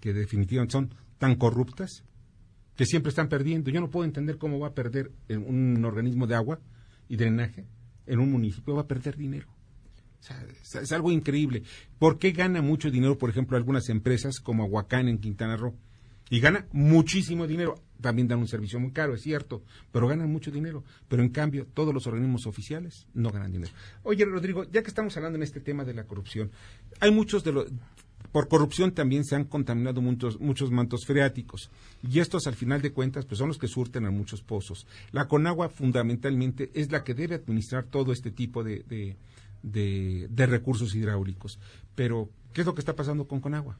[0.00, 2.04] que definitivamente son tan corruptas
[2.76, 3.70] que siempre están perdiendo.
[3.70, 6.60] Yo no puedo entender cómo va a perder un organismo de agua
[7.08, 7.64] y drenaje
[8.06, 9.48] en un municipio, va a perder dinero.
[10.20, 11.62] O sea, es, es algo increíble.
[11.98, 15.74] ¿Por qué gana mucho dinero, por ejemplo, algunas empresas como Aguacán en Quintana Roo?
[16.28, 17.76] Y gana muchísimo dinero.
[18.00, 20.84] También dan un servicio muy caro, es cierto, pero ganan mucho dinero.
[21.08, 23.72] Pero en cambio, todos los organismos oficiales no ganan dinero.
[24.02, 26.50] Oye, Rodrigo, ya que estamos hablando en este tema de la corrupción,
[27.00, 27.66] hay muchos de los
[28.36, 31.70] por corrupción también se han contaminado muchos, muchos mantos freáticos
[32.06, 34.86] y estos al final de cuentas pues son los que surten a muchos pozos.
[35.10, 39.16] La Conagua fundamentalmente es la que debe administrar todo este tipo de,
[40.36, 41.58] recursos hidráulicos.
[41.94, 43.78] Pero, ¿qué es lo que está pasando con Conagua?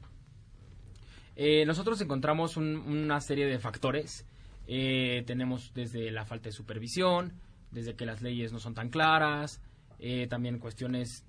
[1.35, 4.25] Eh, nosotros encontramos un- una serie de factores.
[4.65, 7.31] Eh, tenemos desde la falta de supervisión,
[7.69, 9.61] desde que las leyes no son tan claras,
[9.99, 11.26] eh, también cuestiones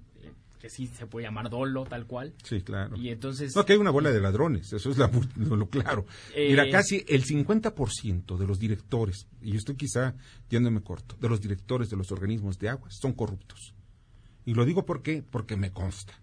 [0.59, 2.35] que sí se puede llamar dolo, tal cual.
[2.43, 2.97] Sí, claro.
[2.97, 3.55] Y entonces...
[3.55, 6.05] No, que hay una bola de ladrones, eso es la- lo, lo claro.
[6.35, 10.15] Eh, Mira, casi el 50% de los directores, y yo estoy quizá
[10.51, 13.75] yéndome corto, de los directores de los organismos de aguas son corruptos.
[14.45, 16.15] Y lo digo por qué, porque me consta.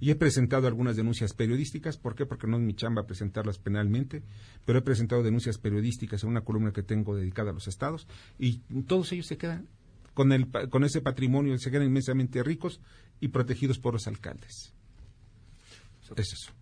[0.00, 2.26] Y he presentado algunas denuncias periodísticas, ¿por qué?
[2.26, 4.22] Porque no es mi chamba presentarlas penalmente,
[4.64, 8.06] pero he presentado denuncias periodísticas en una columna que tengo dedicada a los estados,
[8.38, 9.68] y todos ellos se quedan
[10.14, 12.80] con, el, pa- con ese patrimonio, se quedan inmensamente ricos
[13.20, 14.72] y protegidos por los alcaldes.
[16.16, 16.52] Es eso.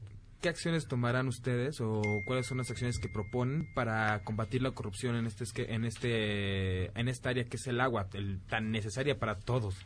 [0.40, 5.14] ¿Qué acciones tomarán ustedes o cuáles son las acciones que proponen para combatir la corrupción
[5.14, 9.18] en este esque- en este en esta área que es el agua, el, tan necesaria
[9.18, 9.76] para todos?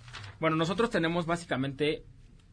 [0.40, 2.05] Bueno, nosotros tenemos básicamente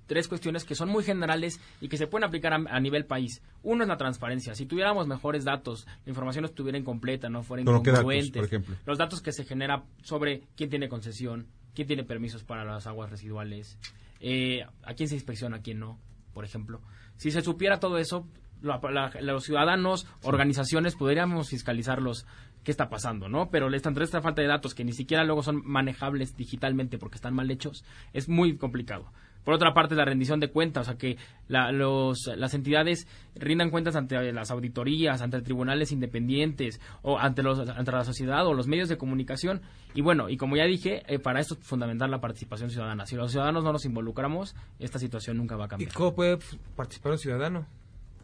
[0.08, 3.42] tres cuestiones que son muy generales y que se pueden aplicar a, a nivel país.
[3.63, 4.54] Uno es la transparencia.
[4.56, 8.34] Si tuviéramos mejores datos, la información estuviera incompleta, no fuera ¿Pero qué datos, incongruentes.
[8.39, 8.76] por ejemplo?
[8.86, 13.10] Los datos que se genera sobre quién tiene concesión, quién tiene permisos para las aguas
[13.10, 13.78] residuales,
[14.20, 16.00] eh, a quién se inspecciona, a quién no,
[16.34, 16.82] por ejemplo.
[17.18, 18.28] Si se supiera todo eso,
[18.62, 22.26] la- la- los ciudadanos, organizaciones, podríamos fiscalizarlos
[22.63, 23.50] qué está pasando, ¿no?
[23.50, 27.16] Pero esta, entre esta falta de datos que ni siquiera luego son manejables digitalmente porque
[27.16, 29.12] están mal hechos, es muy complicado.
[29.44, 33.70] Por otra parte, la rendición de cuentas, o sea, que la- los, las entidades rindan
[33.72, 38.68] cuentas ante las auditorías, ante tribunales independientes, o ante, los, ante la sociedad o los
[38.68, 39.62] medios de comunicación.
[39.94, 43.06] Y bueno, y como ya dije, eh, para esto es fundamental la participación ciudadana.
[43.06, 45.94] Si los ciudadanos no nos involucramos, esta situación nunca va a ¿Y cambiar.
[45.94, 46.38] cómo puede
[46.76, 47.66] participar un ciudadano?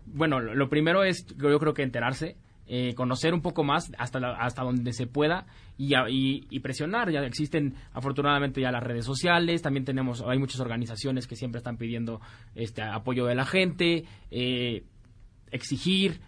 [0.05, 2.35] Bueno, lo lo primero es, yo creo que enterarse,
[2.71, 5.93] eh, conocer un poco más hasta la- hasta donde se pueda y,
[6.49, 7.09] y- presionar.
[7.11, 11.77] Ya existen afortunadamente ya las redes sociales, también tenemos, hay muchas organizaciones que siempre están
[11.77, 12.21] pidiendo
[12.53, 14.83] este apoyo de la gente, eh,
[15.51, 16.21] exigir,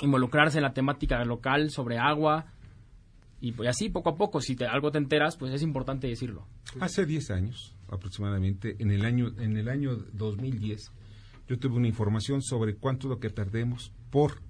[0.00, 2.46] involucrarse en la temática local sobre agua
[3.40, 6.46] y pues así poco a poco, si te, algo te enteras, pues es importante decirlo.
[6.80, 10.92] Hace 10 años, aproximadamente, en el año en el año 2010,
[11.48, 14.40] yo tuve una información sobre cuánto lo que perdemos por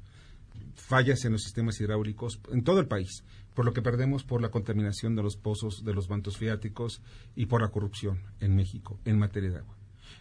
[0.74, 4.50] fallas en los sistemas hidráulicos en todo el país, por lo que perdemos por la
[4.50, 7.02] contaminación de los pozos, de los mantos freáticos
[7.36, 9.76] y por la corrupción en México en materia de agua.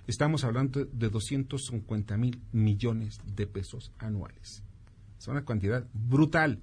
[0.08, 4.64] Estamos hablando de 250 mil millones de pesos anuales.
[5.20, 6.62] Es una cantidad brutal.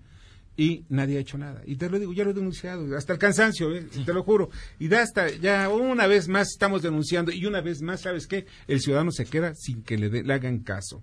[0.57, 1.63] Y nadie ha hecho nada.
[1.67, 3.87] Y te lo digo, ya lo he denunciado, hasta el cansancio, ¿eh?
[4.07, 4.49] te lo juro.
[4.79, 8.47] Y da hasta, ya una vez más estamos denunciando y una vez más, ¿sabes qué?
[8.67, 11.03] El ciudadano se queda sin que le, le hagan caso.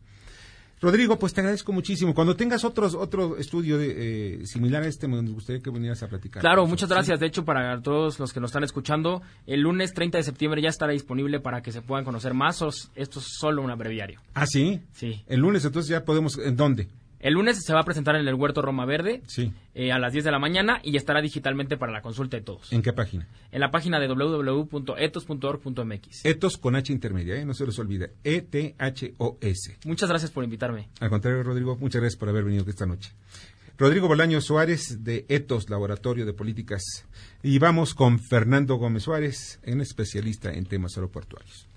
[0.84, 2.14] Rodrigo, pues te agradezco muchísimo.
[2.14, 6.10] Cuando tengas otros, otro estudio de, eh, similar a este, me gustaría que vinieras a
[6.10, 6.42] platicar.
[6.42, 7.22] Claro, muchas gracias.
[7.22, 10.68] De hecho, para todos los que nos están escuchando, el lunes 30 de septiembre ya
[10.68, 12.62] estará disponible para que se puedan conocer más.
[12.96, 14.20] Esto es solo un abreviario.
[14.34, 14.82] ¿Ah, sí?
[14.92, 15.24] Sí.
[15.28, 16.90] El lunes entonces ya podemos, ¿en dónde?
[17.24, 19.54] El lunes se va a presentar en el Huerto Roma Verde Sí.
[19.76, 22.74] eh, a las 10 de la mañana y estará digitalmente para la consulta de todos.
[22.74, 23.26] ¿En qué página?
[23.54, 26.26] En la página de www.etos.org.mx.
[26.26, 27.46] Etos con H intermedia, ¿eh?
[27.46, 28.12] no se les olvide.
[28.26, 29.78] E-T-H-O-S.
[29.86, 30.90] Muchas gracias por invitarme.
[31.00, 33.14] Al contrario, Rodrigo, muchas gracias por haber venido esta noche.
[33.78, 36.84] Rodrigo Bolaño Suárez de Etos, Laboratorio de Políticas.
[37.42, 41.68] Y vamos con Fernando Gómez Suárez, un especialista en temas aeroportuarios.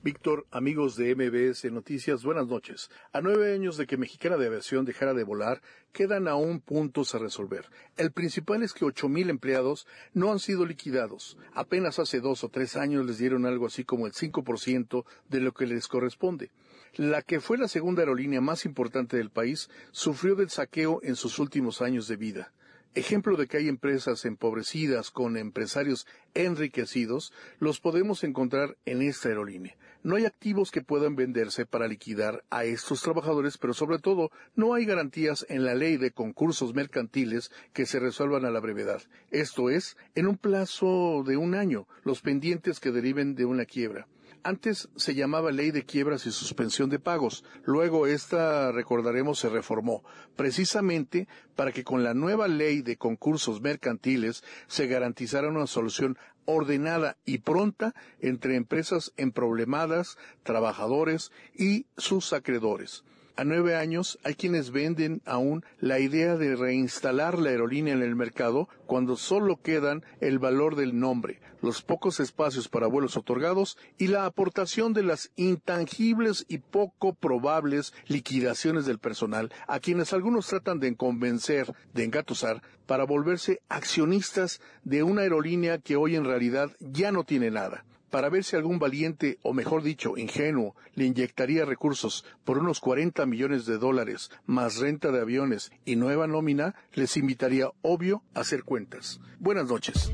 [0.00, 2.88] Víctor, amigos de MBS Noticias, buenas noches.
[3.12, 5.60] A nueve años de que Mexicana de Aviación dejara de volar,
[5.92, 7.68] quedan aún puntos a resolver.
[7.96, 11.36] El principal es que ocho mil empleados no han sido liquidados.
[11.52, 15.52] Apenas hace dos o tres años les dieron algo así como el 5% de lo
[15.52, 16.52] que les corresponde.
[16.94, 21.40] La que fue la segunda aerolínea más importante del país sufrió del saqueo en sus
[21.40, 22.52] últimos años de vida.
[22.94, 29.76] Ejemplo de que hay empresas empobrecidas con empresarios enriquecidos, los podemos encontrar en esta aerolínea.
[30.02, 34.74] No hay activos que puedan venderse para liquidar a estos trabajadores, pero sobre todo no
[34.74, 39.02] hay garantías en la ley de concursos mercantiles que se resuelvan a la brevedad.
[39.30, 44.08] Esto es, en un plazo de un año, los pendientes que deriven de una quiebra.
[44.42, 47.44] Antes se llamaba Ley de Quiebras y Suspensión de Pagos.
[47.64, 50.04] Luego esta, recordaremos, se reformó,
[50.36, 57.16] precisamente para que con la nueva ley de concursos mercantiles se garantizara una solución ordenada
[57.24, 63.04] y pronta entre empresas emproblemadas, trabajadores y sus acreedores
[63.38, 68.16] a nueve años hay quienes venden aún la idea de reinstalar la aerolínea en el
[68.16, 74.08] mercado cuando solo quedan el valor del nombre, los pocos espacios para vuelos otorgados y
[74.08, 80.80] la aportación de las intangibles y poco probables liquidaciones del personal, a quienes algunos tratan
[80.80, 87.12] de convencer, de engatusar, para volverse accionistas de una aerolínea que hoy en realidad ya
[87.12, 92.24] no tiene nada para ver si algún valiente, o mejor dicho, ingenuo, le inyectaría recursos
[92.44, 97.70] por unos 40 millones de dólares, más renta de aviones y nueva nómina, les invitaría,
[97.82, 99.20] obvio, a hacer cuentas.
[99.38, 100.12] Buenas noches.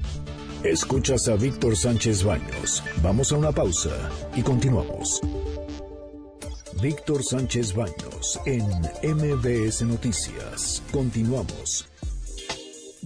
[0.64, 2.82] Escuchas a Víctor Sánchez Baños.
[3.02, 5.20] Vamos a una pausa y continuamos.
[6.80, 8.64] Víctor Sánchez Baños en
[9.02, 10.82] MBS Noticias.
[10.90, 11.93] Continuamos.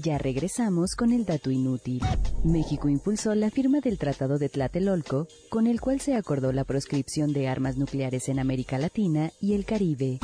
[0.01, 2.01] Ya regresamos con el dato inútil.
[2.45, 7.33] México impulsó la firma del Tratado de Tlatelolco, con el cual se acordó la proscripción
[7.33, 10.21] de armas nucleares en América Latina y el Caribe.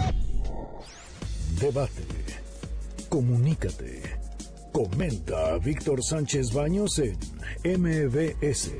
[1.60, 2.04] Debate.
[3.08, 4.02] Comunícate.
[4.72, 7.18] Comenta a Víctor Sánchez Baños en
[7.64, 8.70] MBS.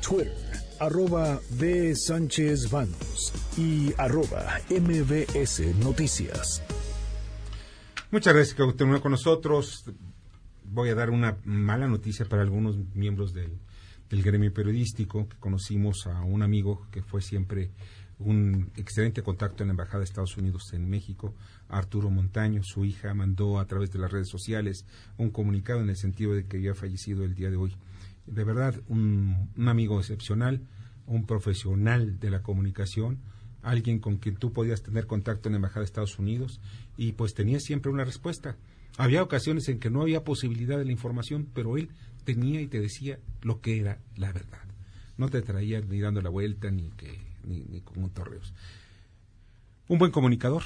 [0.00, 0.32] Twitter,
[0.80, 1.94] arroba B.
[1.94, 6.62] Sánchez Baños y arroba MBS Noticias.
[8.10, 9.84] Muchas gracias que continúa con nosotros
[10.64, 13.58] voy a dar una mala noticia para algunos miembros del,
[14.10, 17.70] gremio periodístico, que conocimos a un amigo que fue siempre
[18.20, 21.34] un excelente contacto en la Embajada de Estados Unidos en México,
[21.68, 22.62] Arturo Montaño.
[22.62, 24.86] Su hija mandó a través de las redes sociales
[25.18, 27.76] un comunicado en el sentido de que había fallecido el día de hoy.
[28.26, 30.60] De verdad, un, un amigo excepcional,
[31.06, 33.18] un profesional de la comunicación,
[33.62, 36.60] alguien con quien tú podías tener contacto en la Embajada de Estados Unidos
[36.96, 38.56] y pues tenías siempre una respuesta.
[38.96, 41.90] Había ocasiones en que no había posibilidad de la información, pero él
[42.24, 44.62] tenía y te decía lo que era la verdad.
[45.16, 48.52] No te traía ni dando la vuelta ni, que, ni, ni con un torreos.
[49.88, 50.62] Un buen comunicador,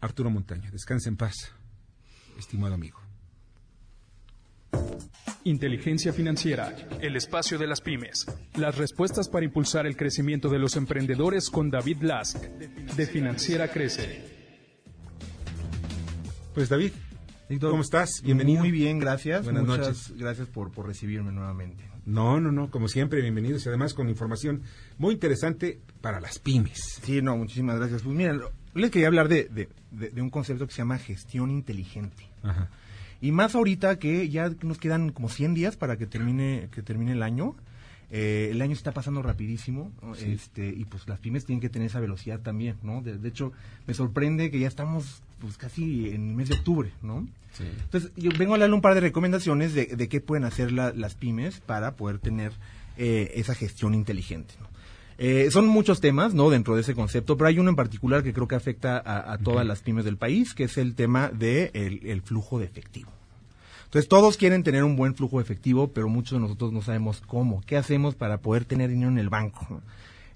[0.00, 0.70] Arturo Montaña.
[0.70, 1.52] Descansa en paz,
[2.38, 3.00] estimado amigo.
[5.44, 8.26] Inteligencia financiera, el espacio de las pymes.
[8.56, 14.22] Las respuestas para impulsar el crecimiento de los emprendedores con David Lask, de Financiera Crece.
[16.54, 16.92] Pues David,
[17.58, 18.22] ¿Cómo estás?
[18.22, 18.60] Bienvenido.
[18.60, 19.44] Muy bien, gracias.
[19.44, 20.14] Buenas Muchas noches.
[20.16, 21.82] Gracias por, por recibirme nuevamente.
[22.06, 24.62] No, no, no, como siempre, bienvenidos y además con información
[24.98, 27.00] muy interesante para las pymes.
[27.02, 28.02] Sí, no, muchísimas gracias.
[28.02, 28.38] Pues mira,
[28.74, 32.28] les quería hablar de, de, de, de un concepto que se llama gestión inteligente.
[32.42, 32.70] Ajá.
[33.20, 37.12] Y más ahorita que ya nos quedan como 100 días para que termine, que termine
[37.12, 37.56] el año.
[38.12, 40.16] Eh, el año está pasando rapidísimo ¿no?
[40.16, 40.32] Sí.
[40.32, 43.02] este, y pues las pymes tienen que tener esa velocidad también, ¿no?
[43.02, 43.52] De, de hecho,
[43.86, 47.26] me sorprende que ya estamos pues casi en el mes de octubre, ¿no?
[47.54, 47.64] Sí.
[47.82, 50.92] Entonces, yo vengo a darle un par de recomendaciones de, de qué pueden hacer la-
[50.92, 52.52] las pymes para poder tener
[52.96, 54.54] eh, esa gestión inteligente.
[54.60, 54.68] ¿no?
[55.18, 56.48] Eh, son muchos temas, ¿no?
[56.50, 59.38] Dentro de ese concepto, pero hay uno en particular que creo que afecta a, a
[59.38, 63.10] todas las pymes del país, que es el tema del de el flujo de efectivo.
[63.84, 67.20] Entonces, todos quieren tener un buen flujo de efectivo, pero muchos de nosotros no sabemos
[67.26, 67.60] cómo.
[67.66, 69.66] ¿Qué hacemos para poder tener dinero en el banco?
[69.68, 69.82] ¿no?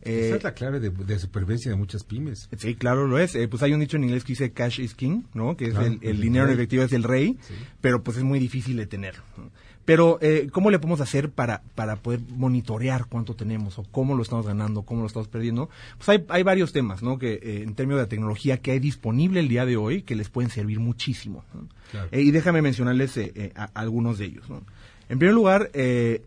[0.04, 2.48] Eh, Esa es la clave de, de supervivencia de muchas pymes.
[2.58, 3.34] Sí, claro lo es.
[3.34, 5.56] Eh, pues hay un dicho en inglés que dice cash is king, ¿no?
[5.56, 7.38] Que es el, el el dinero en efectivo es el rey,
[7.80, 9.14] pero pues es muy difícil de tener.
[9.86, 14.22] Pero, eh, ¿cómo le podemos hacer para, para poder monitorear cuánto tenemos o cómo lo
[14.22, 15.68] estamos ganando, cómo lo estamos perdiendo?
[15.98, 17.18] Pues hay, hay varios temas, ¿no?
[17.18, 20.30] Que eh, en términos de tecnología que hay disponible el día de hoy que les
[20.30, 21.44] pueden servir muchísimo.
[21.52, 21.68] ¿no?
[21.90, 22.08] Claro.
[22.12, 23.18] Eh, y déjame mencionarles
[23.56, 24.48] a- algunos de ellos.
[24.48, 24.62] ¿no?
[25.10, 26.22] En primer lugar, el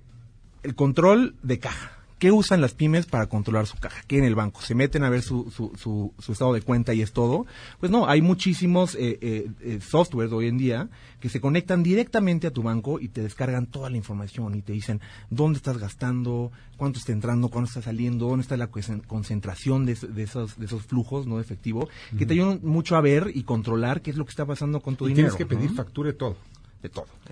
[0.75, 1.96] control de caja.
[2.19, 4.01] ¿Qué usan las pymes para controlar su caja?
[4.07, 4.61] ¿Qué en el banco?
[4.61, 7.45] ¿Se meten a ver su, su, su, su estado de cuenta y es todo?
[7.79, 12.47] Pues no, hay muchísimos eh, eh, eh, softwares hoy en día que se conectan directamente
[12.47, 14.99] a tu banco y te descargan toda la información y te dicen
[15.29, 19.93] dónde estás gastando, cuánto está entrando, cuánto está saliendo, dónde está la concen- concentración de,
[19.95, 23.43] de esos, de esos flujos no de efectivo, que te ayudan mucho a ver y
[23.43, 25.29] controlar qué es lo que está pasando con tu Y dinero.
[25.33, 25.75] tienes que pedir ¿no?
[25.77, 26.35] factura de todo.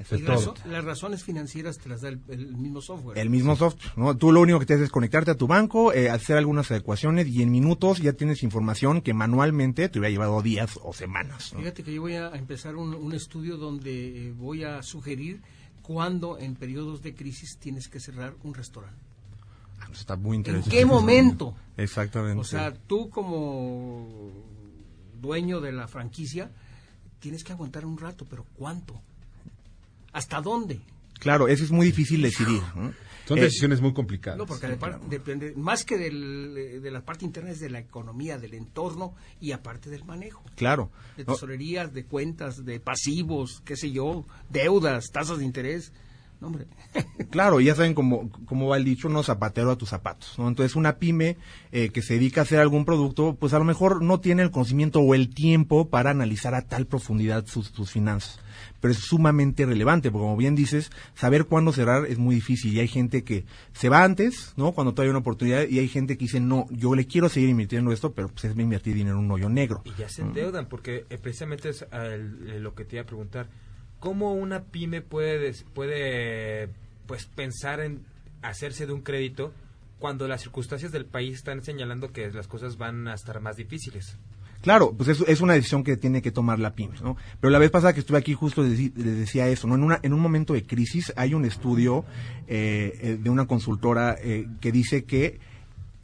[0.10, 0.36] De todo.
[0.36, 3.18] Razo- las razones financieras te las da el, el mismo software.
[3.18, 4.16] El mismo software, ¿no?
[4.18, 7.28] Tú lo único que te haces es conectarte a tu banco, eh, hacer algunas adecuaciones
[7.28, 11.54] y en minutos ya tienes información que manualmente te hubiera llevado días o semanas.
[11.54, 11.60] ¿no?
[11.60, 15.42] Fíjate que yo voy a empezar un, un estudio donde eh, voy a sugerir
[15.82, 19.00] cuándo en periodos de crisis tienes que cerrar un restaurante.
[19.80, 20.78] Ah, pues Está muy ¿En interesante.
[20.78, 21.54] qué momento?
[21.78, 22.40] Exactamente.
[22.40, 24.32] O sea, tú como
[25.22, 26.50] dueño de la franquicia
[27.20, 29.02] tienes que aguantar un rato, pero ¿cuánto?
[30.16, 30.80] ¿Hasta dónde?
[31.20, 32.62] Claro, eso es muy difícil decidir.
[32.76, 32.94] ¿no?
[33.28, 34.38] Son Eh, decisiones muy complicadas.
[34.38, 34.78] No, porque de-
[35.10, 39.52] depende, más que del, de la parte interna es de la economía, del entorno y
[39.52, 40.44] aparte del manejo.
[40.56, 40.92] Claro.
[41.18, 45.92] De No, tesorerías, de cuentas, de pasivos, qué sé yo, deudas, tasas de interés.
[46.46, 46.68] Hombre.
[47.32, 50.48] Claro, ya saben cómo, cómo va el dicho, no zapatero a tus zapatos, ¿no?
[50.48, 51.36] Entonces, una pyme
[51.74, 54.52] eh, que se dedica a hacer algún producto, pues a lo mejor no tiene el
[54.52, 58.40] conocimiento o el tiempo para analizar a tal profundidad sus, sus finanzas.
[58.80, 62.74] Pero es sumamente relevante, porque como bien dices, saber cuándo cerrar es muy difícil.
[62.74, 64.72] Y hay gente que se va antes, ¿no?
[64.72, 67.50] Cuando todavía hay una oportunidad, y hay gente que dice, no, yo le quiero seguir
[67.50, 69.82] invirtiendo esto, pero pues es invertir dinero en un hoyo negro.
[69.84, 70.30] Y ya se ¿no?
[70.30, 73.48] endeudan, porque eh, precisamente es el- eh, lo que te iba a preguntar.
[74.00, 76.70] ¿Cómo una pyme puede, puede
[77.08, 78.06] pues pensar en
[78.42, 79.52] hacerse de un crédito
[80.00, 84.18] cuando las circunstancias del país están señalando que las cosas van a estar más difíciles?
[84.62, 87.18] Claro, pues es, es una decisión que tiene que tomar la pyme, ¿no?
[87.40, 89.76] Pero la vez pasada que estuve aquí justo les, decía eso, ¿no?
[89.76, 92.04] En, una, en un momento de crisis hay un estudio
[92.48, 95.40] eh, eh, de una consultora eh, que dice que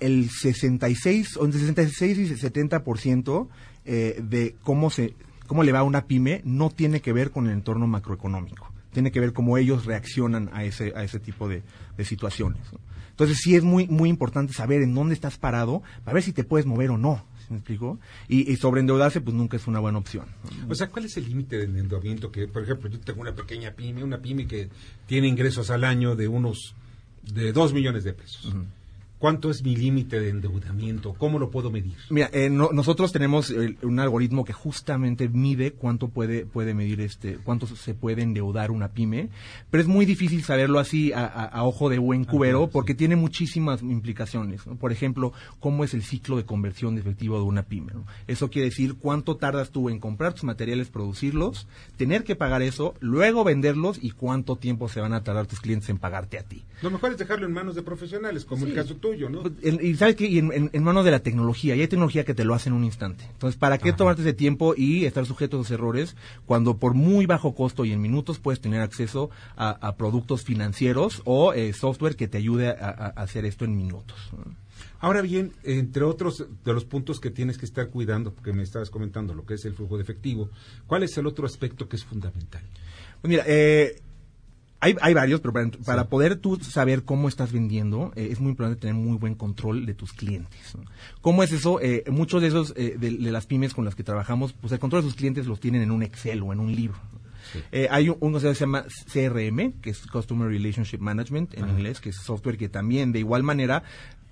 [0.01, 3.47] el 66, o entre 66 y 70%
[3.85, 5.13] eh, de cómo se
[5.51, 9.11] cómo le va a una pyme no tiene que ver con el entorno macroeconómico, tiene
[9.11, 11.61] que ver cómo ellos reaccionan a ese a ese tipo de,
[11.97, 12.61] de situaciones.
[12.71, 12.79] ¿no?
[13.09, 16.45] Entonces sí es muy muy importante saber en dónde estás parado para ver si te
[16.45, 17.25] puedes mover o no.
[17.39, 17.99] ¿sí ¿Me explico?
[18.29, 20.23] Y, y sobreendeudarse pues nunca es una buena opción.
[20.69, 22.31] O sea, ¿cuál es el límite de endeudamiento?
[22.31, 24.69] Que, por ejemplo, yo tengo una pequeña pyme, una pyme que
[25.05, 26.75] tiene ingresos al año de unos,
[27.23, 28.55] de dos millones de pesos.
[29.21, 31.13] ¿Cuánto es mi límite de endeudamiento?
[31.13, 31.93] ¿Cómo lo puedo medir?
[32.09, 37.01] Mira, eh, no- nosotros tenemos eh, un algoritmo que justamente mide cuánto puede puede medir
[37.01, 39.29] este, cuánto se puede endeudar una pyme,
[39.69, 43.15] pero es muy difícil saberlo así a, a- a ojo de buen cubero porque tiene
[43.15, 44.65] muchísimas implicaciones.
[44.65, 44.75] ¿no?
[44.75, 47.93] Por ejemplo, cómo es el ciclo de conversión de efectivo de una pyme.
[47.93, 48.05] ¿no?
[48.25, 52.95] Eso quiere decir cuánto tardas tú en comprar tus materiales, producirlos, tener que pagar eso,
[53.01, 56.63] luego venderlos y cuánto tiempo se van a tardar tus clientes en pagarte a ti.
[56.81, 59.43] Lo mejor es dejarlo en manos de profesionales, como el caso tuyo, ¿no?
[59.61, 62.33] En- y sabes que en, en- en manos de la tecnología, y hay tecnología que
[62.33, 63.25] te lo hace en un instante.
[63.31, 67.25] Entonces, ¿para qué tomarte ese tiempo y estar sujeto a esos errores cuando por muy
[67.25, 72.15] bajo costo y en minutos puedes tener acceso a, a productos financieros o eh, software
[72.15, 74.17] que te ayude a, a- a hacer esto en minutos?
[74.99, 78.89] Ahora bien, entre otros de los puntos que tienes que estar cuidando, porque me estabas
[78.89, 80.49] comentando lo que es el flujo de efectivo,
[80.87, 82.61] ¿cuál es el otro aspecto que es fundamental?
[83.21, 84.01] Pues mira, eh,
[84.81, 88.49] hay, hay varios, pero para, para poder tú saber cómo estás vendiendo, eh, es muy
[88.49, 90.75] importante tener muy buen control de tus clientes.
[90.75, 90.83] ¿no?
[91.21, 91.79] ¿Cómo es eso?
[91.81, 94.79] Eh, muchos de esos, eh, de, de las pymes con las que trabajamos, pues el
[94.79, 96.97] control de sus clientes los tienen en un Excel o en un libro.
[97.13, 97.21] ¿no?
[97.71, 101.69] Eh, hay un, un concepto que se llama CRM, que es Customer Relationship Management en
[101.69, 103.83] inglés, que es software que también de igual manera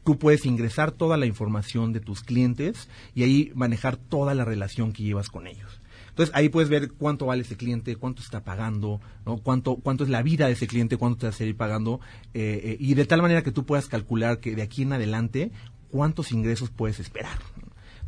[0.04, 4.94] tú puedes ingresar toda la información de tus clientes y ahí manejar toda la relación
[4.94, 5.79] que llevas con ellos.
[6.20, 9.38] Entonces ahí puedes ver cuánto vale ese cliente, cuánto está pagando, ¿no?
[9.38, 12.02] cuánto, cuánto es la vida de ese cliente, cuánto te va a seguir pagando,
[12.34, 15.54] eh, eh, y de tal manera que tú puedas calcular que de aquí en adelante
[15.90, 17.40] cuántos ingresos puedes esperar.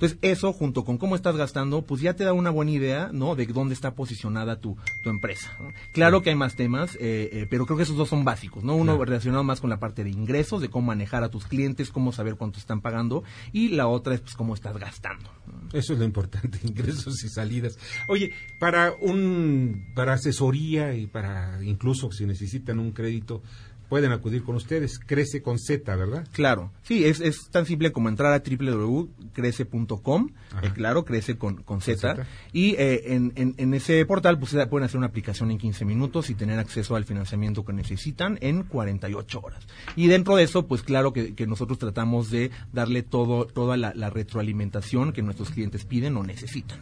[0.01, 3.35] Entonces, eso junto con cómo estás gastando, pues ya te da una buena idea, ¿no?
[3.35, 5.55] De dónde está posicionada tu, tu empresa.
[5.59, 5.71] ¿no?
[5.91, 8.73] Claro que hay más temas, eh, eh, pero creo que esos dos son básicos, ¿no?
[8.75, 9.05] Uno Claro.
[9.05, 12.33] relacionado más con la parte de ingresos, de cómo manejar a tus clientes, cómo saber
[12.35, 15.29] cuánto están pagando, y la otra es pues cómo estás gastando.
[15.71, 17.77] Eso es lo importante, ingresos y salidas.
[18.07, 23.43] Oye, para un para asesoría y para incluso si necesitan un crédito,
[23.91, 24.97] pueden acudir con ustedes.
[25.05, 26.25] Crece con Z, ¿verdad?
[26.31, 30.29] Claro, sí, es, es tan simple como entrar a www.crece.com,
[30.63, 32.25] eh, claro, crece con, con Z, Z.
[32.53, 35.83] y eh, en, en- en ese portal pues eh, pueden hacer una aplicación en 15
[35.83, 39.67] minutos y tener acceso al financiamiento que necesitan en 48 horas.
[39.97, 43.91] Y dentro de eso, pues claro que, que nosotros tratamos de darle todo toda la,
[43.93, 46.79] la retroalimentación que nuestros clientes piden o necesitan.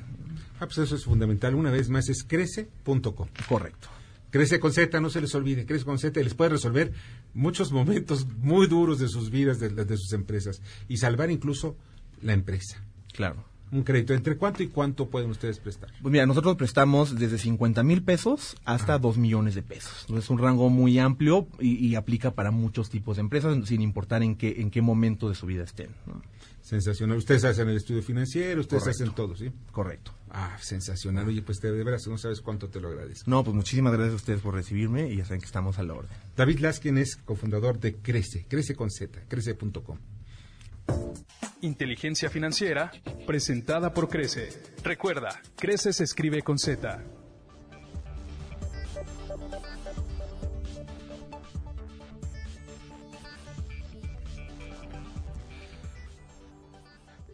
[0.59, 1.55] Ah, pues eso es fundamental.
[1.55, 3.27] Una vez más es crece.com.
[3.47, 3.87] Correcto.
[4.29, 6.93] Crece con Z, no se les olvide, crece con Z y les puede resolver
[7.33, 11.75] muchos momentos muy duros de sus vidas, de, de sus empresas y salvar incluso
[12.21, 12.83] la empresa.
[13.13, 13.43] Claro.
[13.71, 14.13] Un crédito.
[14.13, 15.91] ¿Entre cuánto y cuánto pueden ustedes prestar?
[16.01, 20.07] Pues mira, nosotros prestamos desde 50 mil pesos hasta 2 millones de pesos.
[20.09, 24.23] Es un rango muy amplio y, y aplica para muchos tipos de empresas, sin importar
[24.23, 25.89] en qué, en qué momento de su vida estén.
[26.07, 26.21] ¿no?
[26.69, 27.17] Sensacional.
[27.17, 29.03] Ustedes hacen el estudio financiero, ustedes Correcto.
[29.03, 29.51] hacen todo, ¿sí?
[29.71, 30.13] Correcto.
[30.29, 31.27] Ah, sensacional.
[31.27, 33.27] Oye, pues te, de veras no sabes cuánto te lo agradezco.
[33.27, 35.95] No, pues muchísimas gracias a ustedes por recibirme y ya saben que estamos a la
[35.95, 36.11] orden.
[36.37, 39.97] David Laskin es cofundador de Crece, Crece con Z, crece.com.
[41.61, 42.91] Inteligencia financiera
[43.25, 44.49] presentada por Crece.
[44.83, 47.03] Recuerda, Crece se escribe con Z.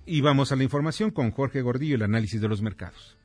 [0.07, 3.17] Y vamos a la información con Jorge Gordillo, el análisis de los mercados.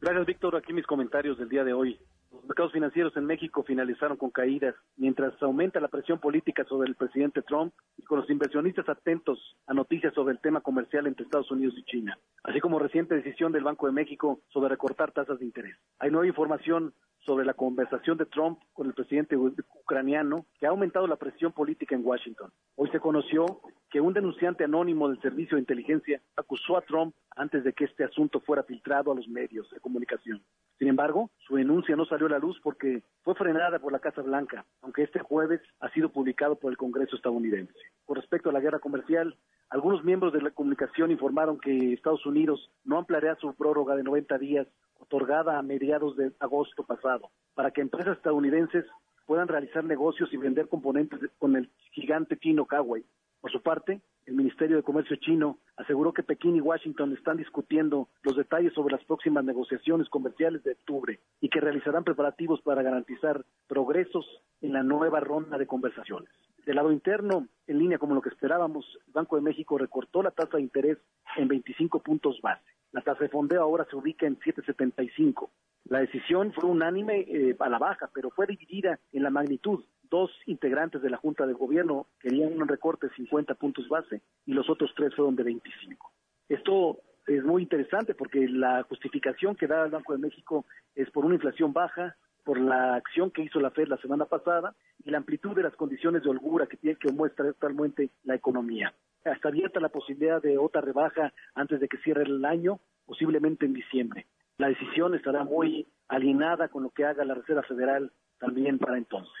[0.00, 0.56] Gracias, Víctor.
[0.56, 1.98] Aquí mis comentarios del día de hoy.
[2.32, 6.94] Los mercados financieros en México finalizaron con caídas, mientras aumenta la presión política sobre el
[6.94, 11.50] presidente Trump y con los inversionistas atentos a noticias sobre el tema comercial entre Estados
[11.50, 15.46] Unidos y China, así como reciente decisión del Banco de México sobre recortar tasas de
[15.46, 15.76] interés.
[16.00, 21.06] Hay nueva información sobre la conversación de Trump con el presidente ucraniano que ha aumentado
[21.06, 22.50] la presión política en Washington.
[22.76, 23.60] Hoy se conoció
[23.90, 28.04] que un denunciante anónimo del Servicio de Inteligencia acusó a Trump antes de que este
[28.04, 30.42] asunto fuera filtrado a los medios de comunicación.
[30.78, 34.22] Sin embargo, su denuncia no salió a la luz porque fue frenada por la Casa
[34.22, 37.74] Blanca, aunque este jueves ha sido publicado por el Congreso estadounidense.
[38.04, 39.36] Con respecto a la guerra comercial,
[39.70, 44.38] algunos miembros de la comunicación informaron que Estados Unidos no ampliará su prórroga de 90
[44.38, 44.66] días
[44.98, 48.84] otorgada a mediados de agosto pasado para que empresas estadounidenses
[49.26, 53.04] puedan realizar negocios y vender componentes con el gigante chino Huawei.
[53.40, 58.08] Por su parte, el Ministerio de Comercio chino aseguró que Pekín y Washington están discutiendo
[58.22, 63.44] los detalles sobre las próximas negociaciones comerciales de octubre y que realizarán preparativos para garantizar
[63.68, 64.26] progresos
[64.60, 66.30] en la nueva ronda de conversaciones.
[66.66, 70.32] Del lado interno, en línea como lo que esperábamos, el Banco de México recortó la
[70.32, 70.98] tasa de interés
[71.36, 72.77] en 25 puntos base.
[72.92, 75.50] La tasa de fondeo ahora se ubica en 7.75.
[75.88, 79.84] La decisión fue unánime eh, a la baja, pero fue dividida en la magnitud.
[80.10, 84.52] Dos integrantes de la Junta de Gobierno querían un recorte de 50 puntos base y
[84.52, 86.12] los otros tres fueron de 25.
[86.48, 90.64] Esto es muy interesante porque la justificación que da el Banco de México
[90.94, 94.74] es por una inflación baja, por la acción que hizo la Fed la semana pasada
[95.04, 98.94] y la amplitud de las condiciones de holgura que tiene que muestra actualmente la economía.
[99.32, 103.74] Está abierta la posibilidad de otra rebaja antes de que cierre el año, posiblemente en
[103.74, 104.26] diciembre.
[104.58, 109.32] La decisión estará muy alineada con lo que haga la Reserva Federal también para entonces.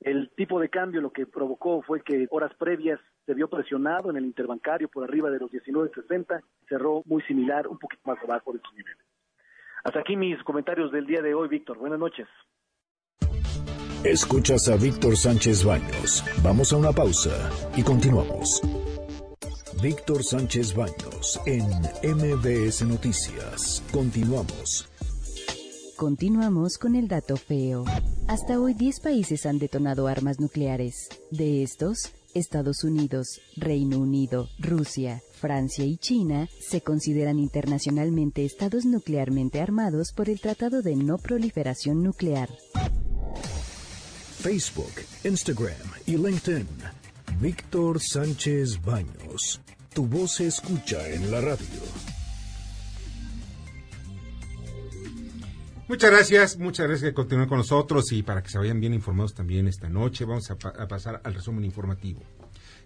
[0.00, 4.16] El tipo de cambio lo que provocó fue que horas previas se vio presionado en
[4.16, 8.58] el interbancario por arriba de los 19.60, cerró muy similar, un poquito más abajo de
[8.58, 9.04] estos niveles.
[9.84, 11.78] Hasta aquí mis comentarios del día de hoy, Víctor.
[11.78, 12.26] Buenas noches.
[14.04, 16.24] Escuchas a Víctor Sánchez Baños.
[16.42, 18.62] Vamos a una pausa y continuamos.
[19.82, 21.66] Víctor Sánchez Baños en
[22.02, 23.82] MBS Noticias.
[23.92, 24.88] Continuamos.
[25.96, 27.84] Continuamos con el dato feo.
[28.26, 31.08] Hasta hoy 10 países han detonado armas nucleares.
[31.30, 39.60] De estos, Estados Unidos, Reino Unido, Rusia, Francia y China se consideran internacionalmente estados nuclearmente
[39.60, 42.48] armados por el Tratado de No Proliferación Nuclear.
[44.40, 44.92] Facebook,
[45.24, 46.66] Instagram y LinkedIn.
[47.40, 49.60] Víctor Sánchez Baños.
[49.96, 51.80] Tu voz se escucha en la radio.
[55.88, 59.32] Muchas gracias, muchas gracias que continúen con nosotros y para que se vayan bien informados
[59.32, 62.20] también esta noche vamos a, pa a pasar al resumen informativo.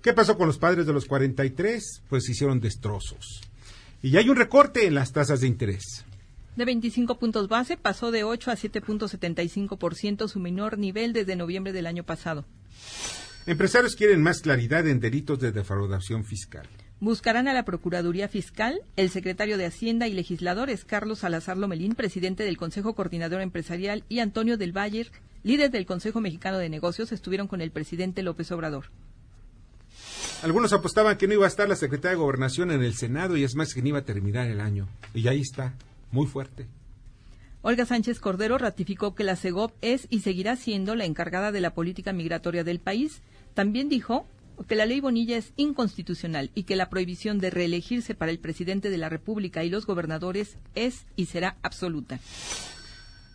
[0.01, 2.05] ¿Qué pasó con los padres de los 43?
[2.09, 3.41] Pues hicieron destrozos.
[4.03, 6.05] Y ya hay un recorte en las tasas de interés.
[6.55, 11.89] De 25 puntos base pasó de 8 a 7.75% su menor nivel desde noviembre del
[11.89, 12.45] año pasado.
[13.47, 16.69] Empresarios quieren más claridad en delitos de defraudación fiscal.
[17.01, 22.45] Buscarán a la Procuraduría Fiscal, el secretario de Hacienda y legisladores Carlos Salazar Lomelín, presidente
[22.45, 25.07] del Consejo Coordinador Empresarial, y Antonio del Valle,
[25.43, 28.91] líder del Consejo Mexicano de Negocios, estuvieron con el presidente López Obrador.
[30.43, 33.45] Algunos apostaban que no iba a estar la secretaria de Gobernación en el Senado y
[33.45, 34.87] es más que no iba a terminar el año.
[35.15, 35.73] Y ahí está,
[36.13, 36.67] muy fuerte.
[37.63, 41.73] Olga Sánchez Cordero ratificó que la CEGOP es y seguirá siendo la encargada de la
[41.73, 43.23] política migratoria del país.
[43.55, 44.27] También dijo
[44.65, 48.91] que la ley Bonilla es inconstitucional y que la prohibición de reelegirse para el presidente
[48.91, 52.21] de la República y los gobernadores es y será absoluta.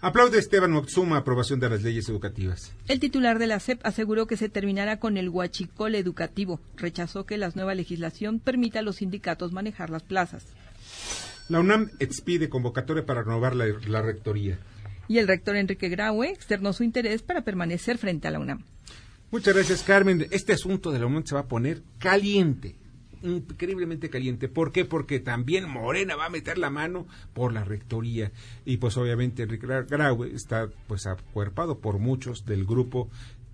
[0.02, 2.74] Aplaude Esteban Moctezuma aprobación de las leyes educativas.
[2.88, 6.60] El titular de la SEP aseguró que se terminará con el huachicol educativo.
[6.76, 10.46] Rechazó que la nueva legislación permita a los sindicatos manejar las plazas.
[11.50, 14.60] La UNAM expide convocatoria para renovar la, la rectoría.
[15.08, 18.64] Y el rector Enrique Graue externó su interés para permanecer frente a la UNAM.
[19.36, 20.28] Muchas gracias, Carmen.
[20.32, 22.78] Este asunto de la UNAM se va a poner caliente,
[23.22, 24.48] increíblemente caliente.
[24.48, 24.86] ¿Por qué?
[24.86, 28.32] Porque también Morena va a meter la mano por la rectoría.
[28.64, 33.10] Y pues obviamente Enrique Graue está pues acuerpado por muchos del grupo,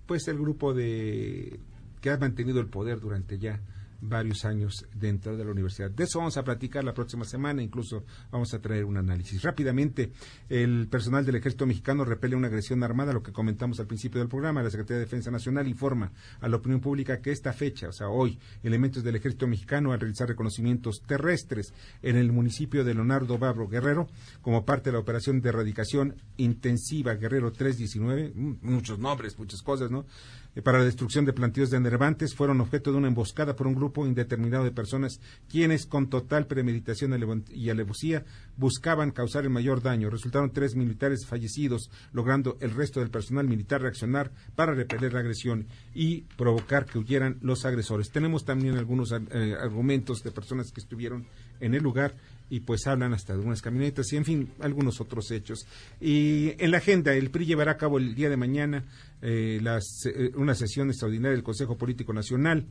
[0.06, 1.58] pues el grupo de
[2.00, 3.60] que ha mantenido el poder durante ya
[4.02, 5.90] varios años dentro de la universidad.
[5.90, 9.40] De eso vamos a platicar la próxima semana, incluso vamos a traer un análisis.
[9.42, 10.12] Rápidamente,
[10.48, 14.28] el personal del Ejército Mexicano repele una agresión armada, lo que comentamos al principio del
[14.28, 14.62] programa.
[14.62, 18.08] La Secretaría de Defensa Nacional informa a la opinión pública que esta fecha, o sea,
[18.08, 21.72] hoy, elementos del Ejército Mexicano al realizar reconocimientos terrestres
[22.02, 24.08] en el municipio de Leonardo Babro Guerrero,
[24.40, 28.32] como parte de la operación de erradicación intensiva Guerrero 319,
[28.62, 30.06] muchos nombres, muchas cosas, ¿no?
[30.54, 33.74] Eh, para la destrucción de plantíos de enervantes fueron objeto de una emboscada por un
[33.74, 37.12] grupo indeterminado de personas quienes con total premeditación
[37.50, 38.24] y alevosía
[38.56, 40.10] buscaban causar el mayor daño.
[40.10, 45.66] Resultaron tres militares fallecidos, logrando el resto del personal militar reaccionar para repeler la agresión
[45.94, 48.10] y provocar que huyeran los agresores.
[48.10, 51.26] Tenemos también algunos eh, argumentos de personas que estuvieron
[51.60, 52.14] en el lugar
[52.50, 55.66] y pues hablan hasta de unas camionetas y en fin algunos otros hechos.
[56.00, 58.84] Y en la agenda el PRI llevará a cabo el día de mañana
[59.20, 62.66] eh, eh, una sesión extraordinaria del Consejo Político Nacional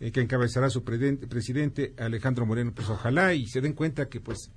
[0.00, 2.72] eh, que encabezará su presidente Alejandro Moreno.
[2.74, 4.50] Pues ojalá y se den cuenta que pues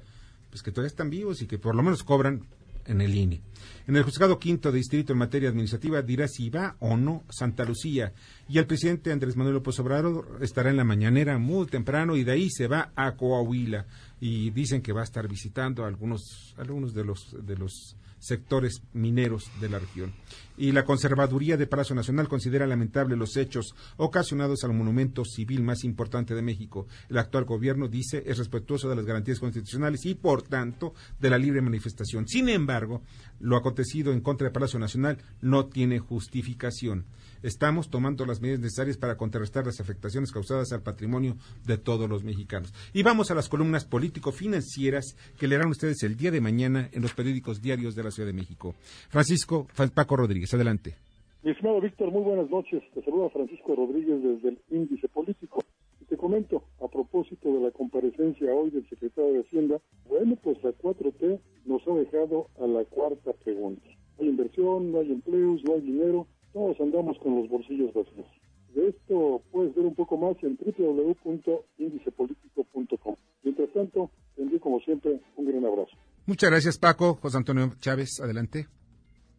[0.49, 2.45] pues que todavía están vivos y que por lo menos cobran
[2.87, 3.41] en el INE.
[3.85, 7.65] En el juzgado quinto de distrito en materia administrativa dirá si va o no Santa
[7.65, 8.13] Lucía.
[8.49, 12.31] Y el presidente Andrés Manuel López Obrador estará en la mañanera muy temprano y de
[12.31, 13.85] ahí se va a Coahuila.
[14.19, 19.49] Y dicen que va a estar visitando algunos, algunos de los, de los sectores mineros
[19.61, 20.13] de la región.
[20.57, 25.83] Y la Conservaduría de Palacio Nacional considera lamentable los hechos ocasionados al monumento civil más
[25.83, 26.87] importante de México.
[27.09, 31.37] El actual gobierno dice es respetuoso de las garantías constitucionales y, por tanto, de la
[31.37, 32.27] libre manifestación.
[32.27, 33.03] Sin embargo,
[33.39, 37.05] lo acontecido en contra de Palacio Nacional no tiene justificación.
[37.43, 41.35] Estamos tomando las medidas necesarias para contrarrestar las afectaciones causadas al patrimonio
[41.65, 42.73] de todos los mexicanos.
[42.93, 47.13] Y vamos a las columnas político-financieras que leerán ustedes el día de mañana en los
[47.13, 48.75] periódicos diarios de la Ciudad de México.
[49.09, 50.95] Francisco Paco Rodríguez, adelante.
[51.43, 52.83] Mi estimado Víctor, muy buenas noches.
[52.93, 55.63] Te saluda Francisco Rodríguez desde el Índice Político.
[56.01, 59.79] Y te comento, a propósito de la comparecencia hoy del secretario de Hacienda,
[60.09, 63.87] bueno, pues la 4T nos ha dejado a la cuarta pregunta.
[64.17, 68.25] No hay inversión, no hay empleos, no hay dinero todos andamos con los bolsillos vacíos.
[68.73, 73.15] De esto puedes ver un poco más en www.indicepolitico.com.
[73.43, 75.95] Mientras tanto, te envío como siempre un gran abrazo.
[76.25, 77.15] Muchas gracias Paco.
[77.15, 78.67] José Antonio Chávez, adelante.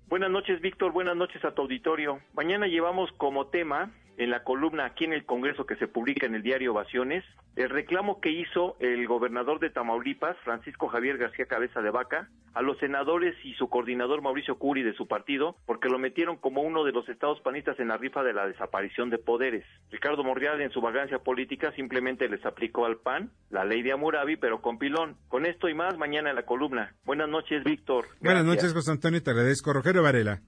[0.08, 2.18] Buenas noches Víctor, buenas noches a tu auditorio.
[2.34, 6.34] Mañana llevamos como tema en la columna aquí en el Congreso que se publica en
[6.34, 11.80] el diario Ovaciones, el reclamo que hizo el gobernador de Tamaulipas, Francisco Javier García Cabeza
[11.80, 16.00] de Vaca, a los senadores y su coordinador Mauricio Curi de su partido, porque lo
[16.00, 19.64] metieron como uno de los estados panistas en la rifa de la desaparición de poderes.
[19.90, 24.36] Ricardo Morreal, en su vagancia política, simplemente les aplicó al PAN la ley de Amurabi,
[24.36, 25.16] pero con pilón.
[25.28, 26.94] Con esto y más, mañana en la columna.
[27.04, 28.06] Buenas noches, Víctor.
[28.20, 29.72] Buenas noches, José Antonio, te agradezco.
[29.72, 30.40] Rogelio Varela.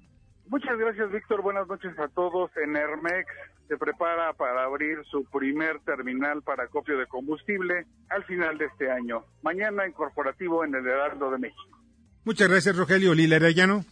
[0.50, 1.42] Muchas gracias, Víctor.
[1.42, 2.50] Buenas noches a todos.
[2.56, 3.28] En Hermex
[3.68, 8.90] se prepara para abrir su primer terminal para copio de combustible al final de este
[8.90, 9.22] año.
[9.42, 11.78] Mañana en corporativo en el Heraldo de México.
[12.24, 13.14] Muchas gracias, Rogelio.
[13.14, 13.84] Lila Arellano.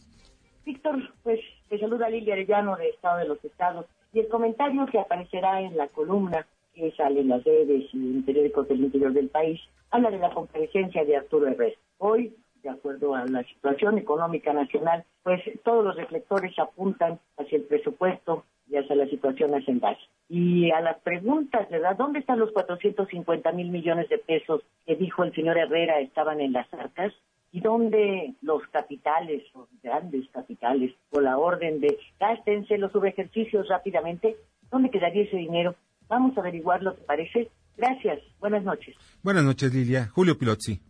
[0.67, 1.39] Víctor, pues
[1.69, 3.87] te saluda Lilia Arellano de Estado de los Estados.
[4.13, 6.45] Y el comentario que aparecerá en la columna
[6.75, 9.61] que sale en las redes y en periódicos del interior del país
[9.93, 11.77] habla de la comparecencia de Arturo Herrera.
[11.99, 17.65] Hoy de acuerdo a la situación económica nacional, pues todos los reflectores apuntan hacia el
[17.65, 19.97] presupuesto y hacia la situación nacional.
[20.29, 21.97] Y a las preguntas, ¿verdad?
[21.97, 26.53] ¿Dónde están los 450 mil millones de pesos que dijo el señor Herrera estaban en
[26.53, 27.13] las arcas?
[27.51, 34.37] ¿Y dónde los capitales, los grandes capitales, o la orden de gástense los subejercicios rápidamente?
[34.71, 35.75] ¿Dónde quedaría ese dinero?
[36.09, 37.51] Vamos a averiguarlo, ¿te parece?
[37.79, 38.21] Gracias.
[38.41, 38.97] Buenas noches.
[39.23, 40.09] Buenas noches, Lilia.
[40.09, 40.88] Julio Pilotzi.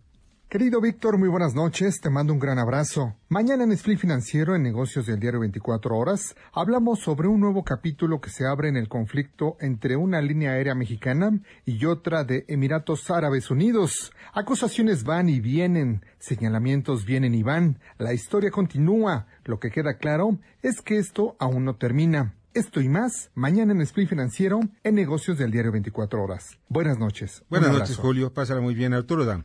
[0.48, 3.14] Querido Víctor, muy buenas noches, te mando un gran abrazo.
[3.28, 8.22] Mañana en Split Financiero, en Negocios del Diario 24 Horas, hablamos sobre un nuevo capítulo
[8.22, 13.10] que se abre en el conflicto entre una línea aérea mexicana y otra de Emiratos
[13.10, 14.10] Árabes Unidos.
[14.32, 19.26] Acusaciones van y vienen, señalamientos vienen y van, la historia continúa.
[19.44, 22.32] Lo que queda claro es que esto aún no termina.
[22.54, 26.58] Esto y más, mañana en Split Financiero, en Negocios del Diario 24 Horas.
[26.70, 27.44] Buenas noches.
[27.50, 28.32] Buenas noches, Julio.
[28.32, 29.44] Pásala muy bien, Arturo Dan.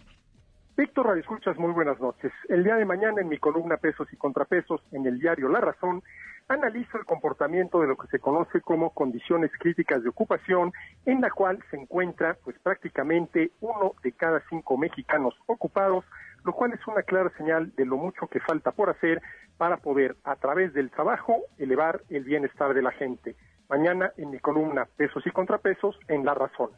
[0.75, 2.31] Víctor Radio Escuchas, muy buenas noches.
[2.49, 6.01] El día de mañana en mi columna Pesos y Contrapesos en el diario La Razón,
[6.47, 10.73] analizo el comportamiento de lo que se conoce como condiciones críticas de ocupación,
[11.05, 16.05] en la cual se encuentra pues prácticamente uno de cada cinco mexicanos ocupados,
[16.43, 19.21] lo cual es una clara señal de lo mucho que falta por hacer
[19.57, 23.35] para poder, a través del trabajo, elevar el bienestar de la gente.
[23.69, 26.71] Mañana en mi columna Pesos y Contrapesos en La Razón.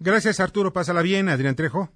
[0.00, 1.90] Gracias Arturo, pásala bien, Adrián Trejo.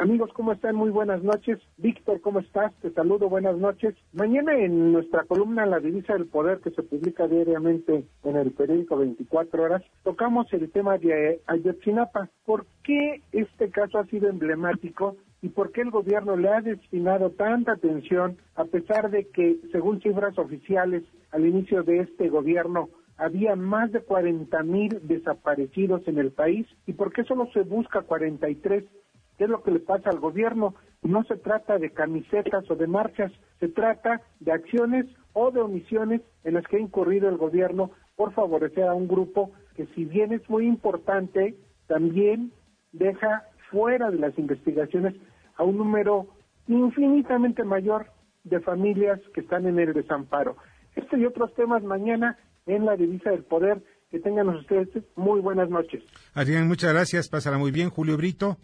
[0.00, 0.76] Amigos, ¿cómo están?
[0.76, 1.58] Muy buenas noches.
[1.76, 2.72] Víctor, ¿cómo estás?
[2.80, 3.94] Te saludo, buenas noches.
[4.14, 8.96] Mañana en nuestra columna La Divisa del Poder, que se publica diariamente en el periódico
[8.96, 12.30] 24 Horas, tocamos el tema de Ayotzinapa.
[12.46, 17.28] ¿Por qué este caso ha sido emblemático y por qué el gobierno le ha destinado
[17.32, 22.88] tanta atención, a pesar de que, según cifras oficiales, al inicio de este gobierno,
[23.18, 28.00] había más de 40 mil desaparecidos en el país y por qué solo se busca
[28.00, 28.84] 43
[29.40, 30.74] ¿Qué es lo que le pasa al gobierno?
[31.00, 36.20] No se trata de camisetas o de marchas, se trata de acciones o de omisiones
[36.44, 40.34] en las que ha incurrido el gobierno por favorecer a un grupo que si bien
[40.34, 42.52] es muy importante, también
[42.92, 45.14] deja fuera de las investigaciones
[45.56, 46.26] a un número
[46.68, 48.08] infinitamente mayor
[48.44, 50.58] de familias que están en el desamparo.
[50.96, 52.36] Este y otros temas mañana
[52.66, 53.82] en la divisa del poder.
[54.10, 56.02] Que tengan ustedes muy buenas noches.
[56.34, 57.28] Adrián, muchas gracias.
[57.30, 57.90] Pásala muy bien.
[57.90, 58.58] Julio Brito.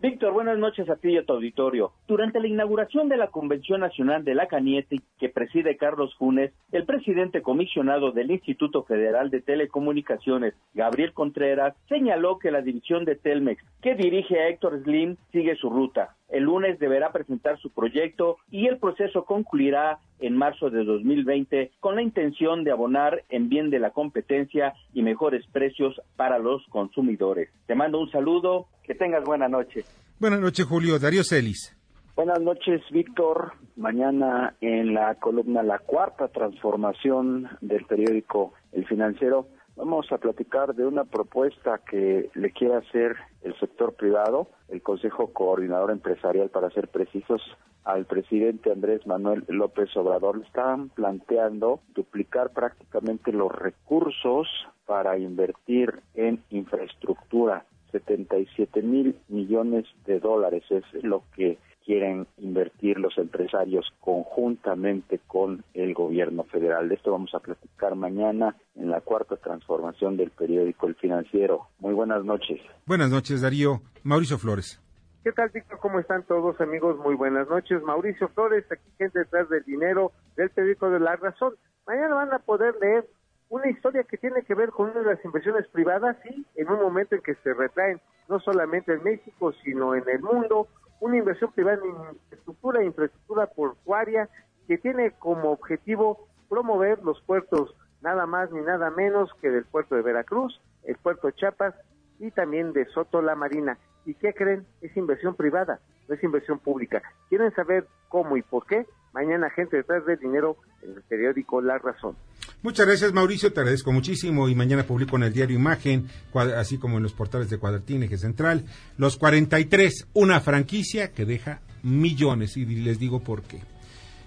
[0.00, 1.90] Víctor, buenas noches a ti y a tu auditorio.
[2.06, 6.84] Durante la inauguración de la Convención Nacional de la Caniete, que preside Carlos Funes, el
[6.84, 13.60] presidente comisionado del Instituto Federal de Telecomunicaciones, Gabriel Contreras, señaló que la división de Telmex,
[13.82, 16.14] que dirige a Héctor Slim, sigue su ruta.
[16.28, 21.96] El lunes deberá presentar su proyecto y el proceso concluirá en marzo de 2020 con
[21.96, 27.50] la intención de abonar en bien de la competencia y mejores precios para los consumidores.
[27.66, 29.84] Te mando un saludo, que tengas buena noche.
[30.18, 30.98] Buenas noches, Julio.
[30.98, 31.74] Darío Celis.
[32.16, 33.52] Buenas noches, Víctor.
[33.76, 39.46] Mañana en la columna La Cuarta Transformación del periódico El Financiero
[39.78, 45.32] vamos a platicar de una propuesta que le quiere hacer el sector privado, el Consejo
[45.32, 47.40] Coordinador Empresarial, para ser precisos,
[47.84, 50.38] al presidente Andrés Manuel López Obrador.
[50.38, 54.48] Le están planteando duplicar prácticamente los recursos
[54.84, 57.64] para invertir en infraestructura.
[57.92, 61.56] 77 mil millones de dólares es lo que
[61.88, 66.86] quieren invertir los empresarios conjuntamente con el gobierno federal.
[66.86, 71.68] De esto vamos a platicar mañana en la cuarta transformación del periódico El Financiero.
[71.78, 72.60] Muy buenas noches.
[72.84, 73.80] Buenas noches, Darío.
[74.02, 74.78] Mauricio Flores.
[75.24, 75.78] ¿Qué tal, Víctor?
[75.78, 76.98] ¿Cómo están todos, amigos?
[76.98, 77.82] Muy buenas noches.
[77.82, 81.54] Mauricio Flores, aquí gente detrás del dinero del periódico de La Razón.
[81.86, 83.08] Mañana van a poder leer
[83.48, 86.82] una historia que tiene que ver con una de las inversiones privadas, sí, en un
[86.82, 90.68] momento en que se retraen no solamente en México, sino en el mundo,
[91.00, 94.28] una inversión privada en infraestructura e infraestructura portuaria
[94.66, 99.94] que tiene como objetivo promover los puertos nada más ni nada menos que del puerto
[99.94, 101.74] de Veracruz, el puerto de Chiapas
[102.18, 103.78] y también de Soto la Marina.
[104.04, 104.66] ¿Y qué creen?
[104.80, 107.02] Es inversión privada, no es inversión pública.
[107.28, 108.86] ¿Quieren saber cómo y por qué?
[109.12, 112.16] Mañana gente detrás del dinero en el periódico La Razón.
[112.60, 116.08] Muchas gracias Mauricio, te agradezco muchísimo y mañana publico en el diario Imagen,
[116.56, 118.64] así como en los portales de Cuadratín, Eje Central,
[118.96, 123.60] los 43, una franquicia que deja millones y les digo por qué.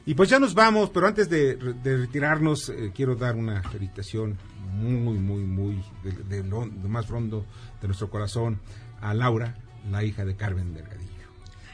[0.06, 4.38] Y pues ya nos vamos, pero antes de, retirarnos eh, quiero dar una felicitación
[4.76, 5.84] muy, muy, muy
[6.30, 7.46] de, lo, más fondo
[7.82, 8.62] de nuestro corazón
[9.02, 9.58] a Laura,
[9.92, 11.12] la hija de Carmen Delgadillo.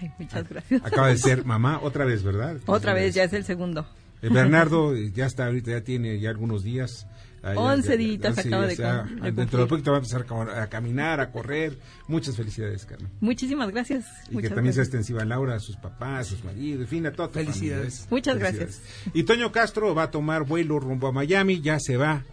[0.02, 0.84] Ay, muchas gracias.
[0.84, 2.58] Acaba de ser mamá otra vez, ¿verdad?
[2.66, 3.88] Otra vez, ya es el segundo.
[4.22, 7.08] Eh, Bernardo eh, ya está ahorita, ya tiene ya algunos días.
[7.44, 11.78] Ah, once días acaba de, Dentro de poquito va a empezar a caminar, a correr.
[12.08, 13.10] Muchas felicidades, Carmen.
[13.22, 14.06] Muchísimas gracias.
[14.32, 17.06] Y que también sea extensiva a Laura, a sus papás, a sus maridos, en fin,
[17.06, 17.32] a todos.
[17.32, 18.08] Felicidades.
[18.10, 18.82] Muchas gracias.
[19.14, 22.24] Y Toño Castro va a tomar vuelo rumbo a Miami, ya se va.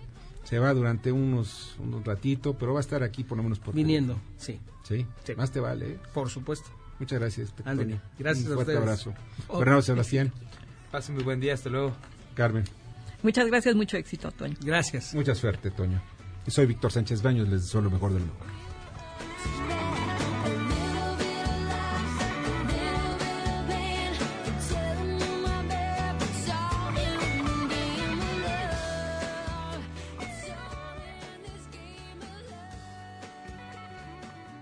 [0.45, 3.75] Se va durante unos, unos ratito, pero va a estar aquí por lo menos por
[3.75, 4.61] Viniendo, sí.
[4.87, 5.07] sí.
[5.37, 5.93] Más te vale.
[5.93, 5.99] ¿eh?
[6.13, 6.69] Por supuesto.
[6.99, 7.55] Muchas gracias.
[7.65, 7.99] Anthony.
[8.19, 9.15] Gracias Un fuerte abrazo.
[9.49, 10.33] Bernardo Sebastián.
[10.95, 11.93] Pase muy buen día, hasta luego.
[12.37, 12.63] Carmen.
[13.25, 14.55] Muchas gracias, mucho éxito, Toño.
[14.61, 15.13] Gracias.
[15.13, 16.01] Mucha suerte, Toño.
[16.47, 18.45] soy Víctor Sánchez Baños, les deseo lo mejor del mundo.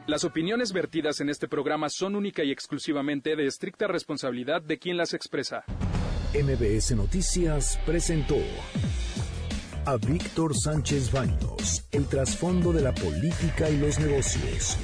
[0.06, 4.96] Las opiniones vertidas en este programa son única y exclusivamente de estricta responsabilidad de quien
[4.96, 5.66] las expresa.
[6.34, 8.36] MBS Noticias presentó
[9.84, 14.78] a Víctor Sánchez Baños, el trasfondo de la política y los negocios.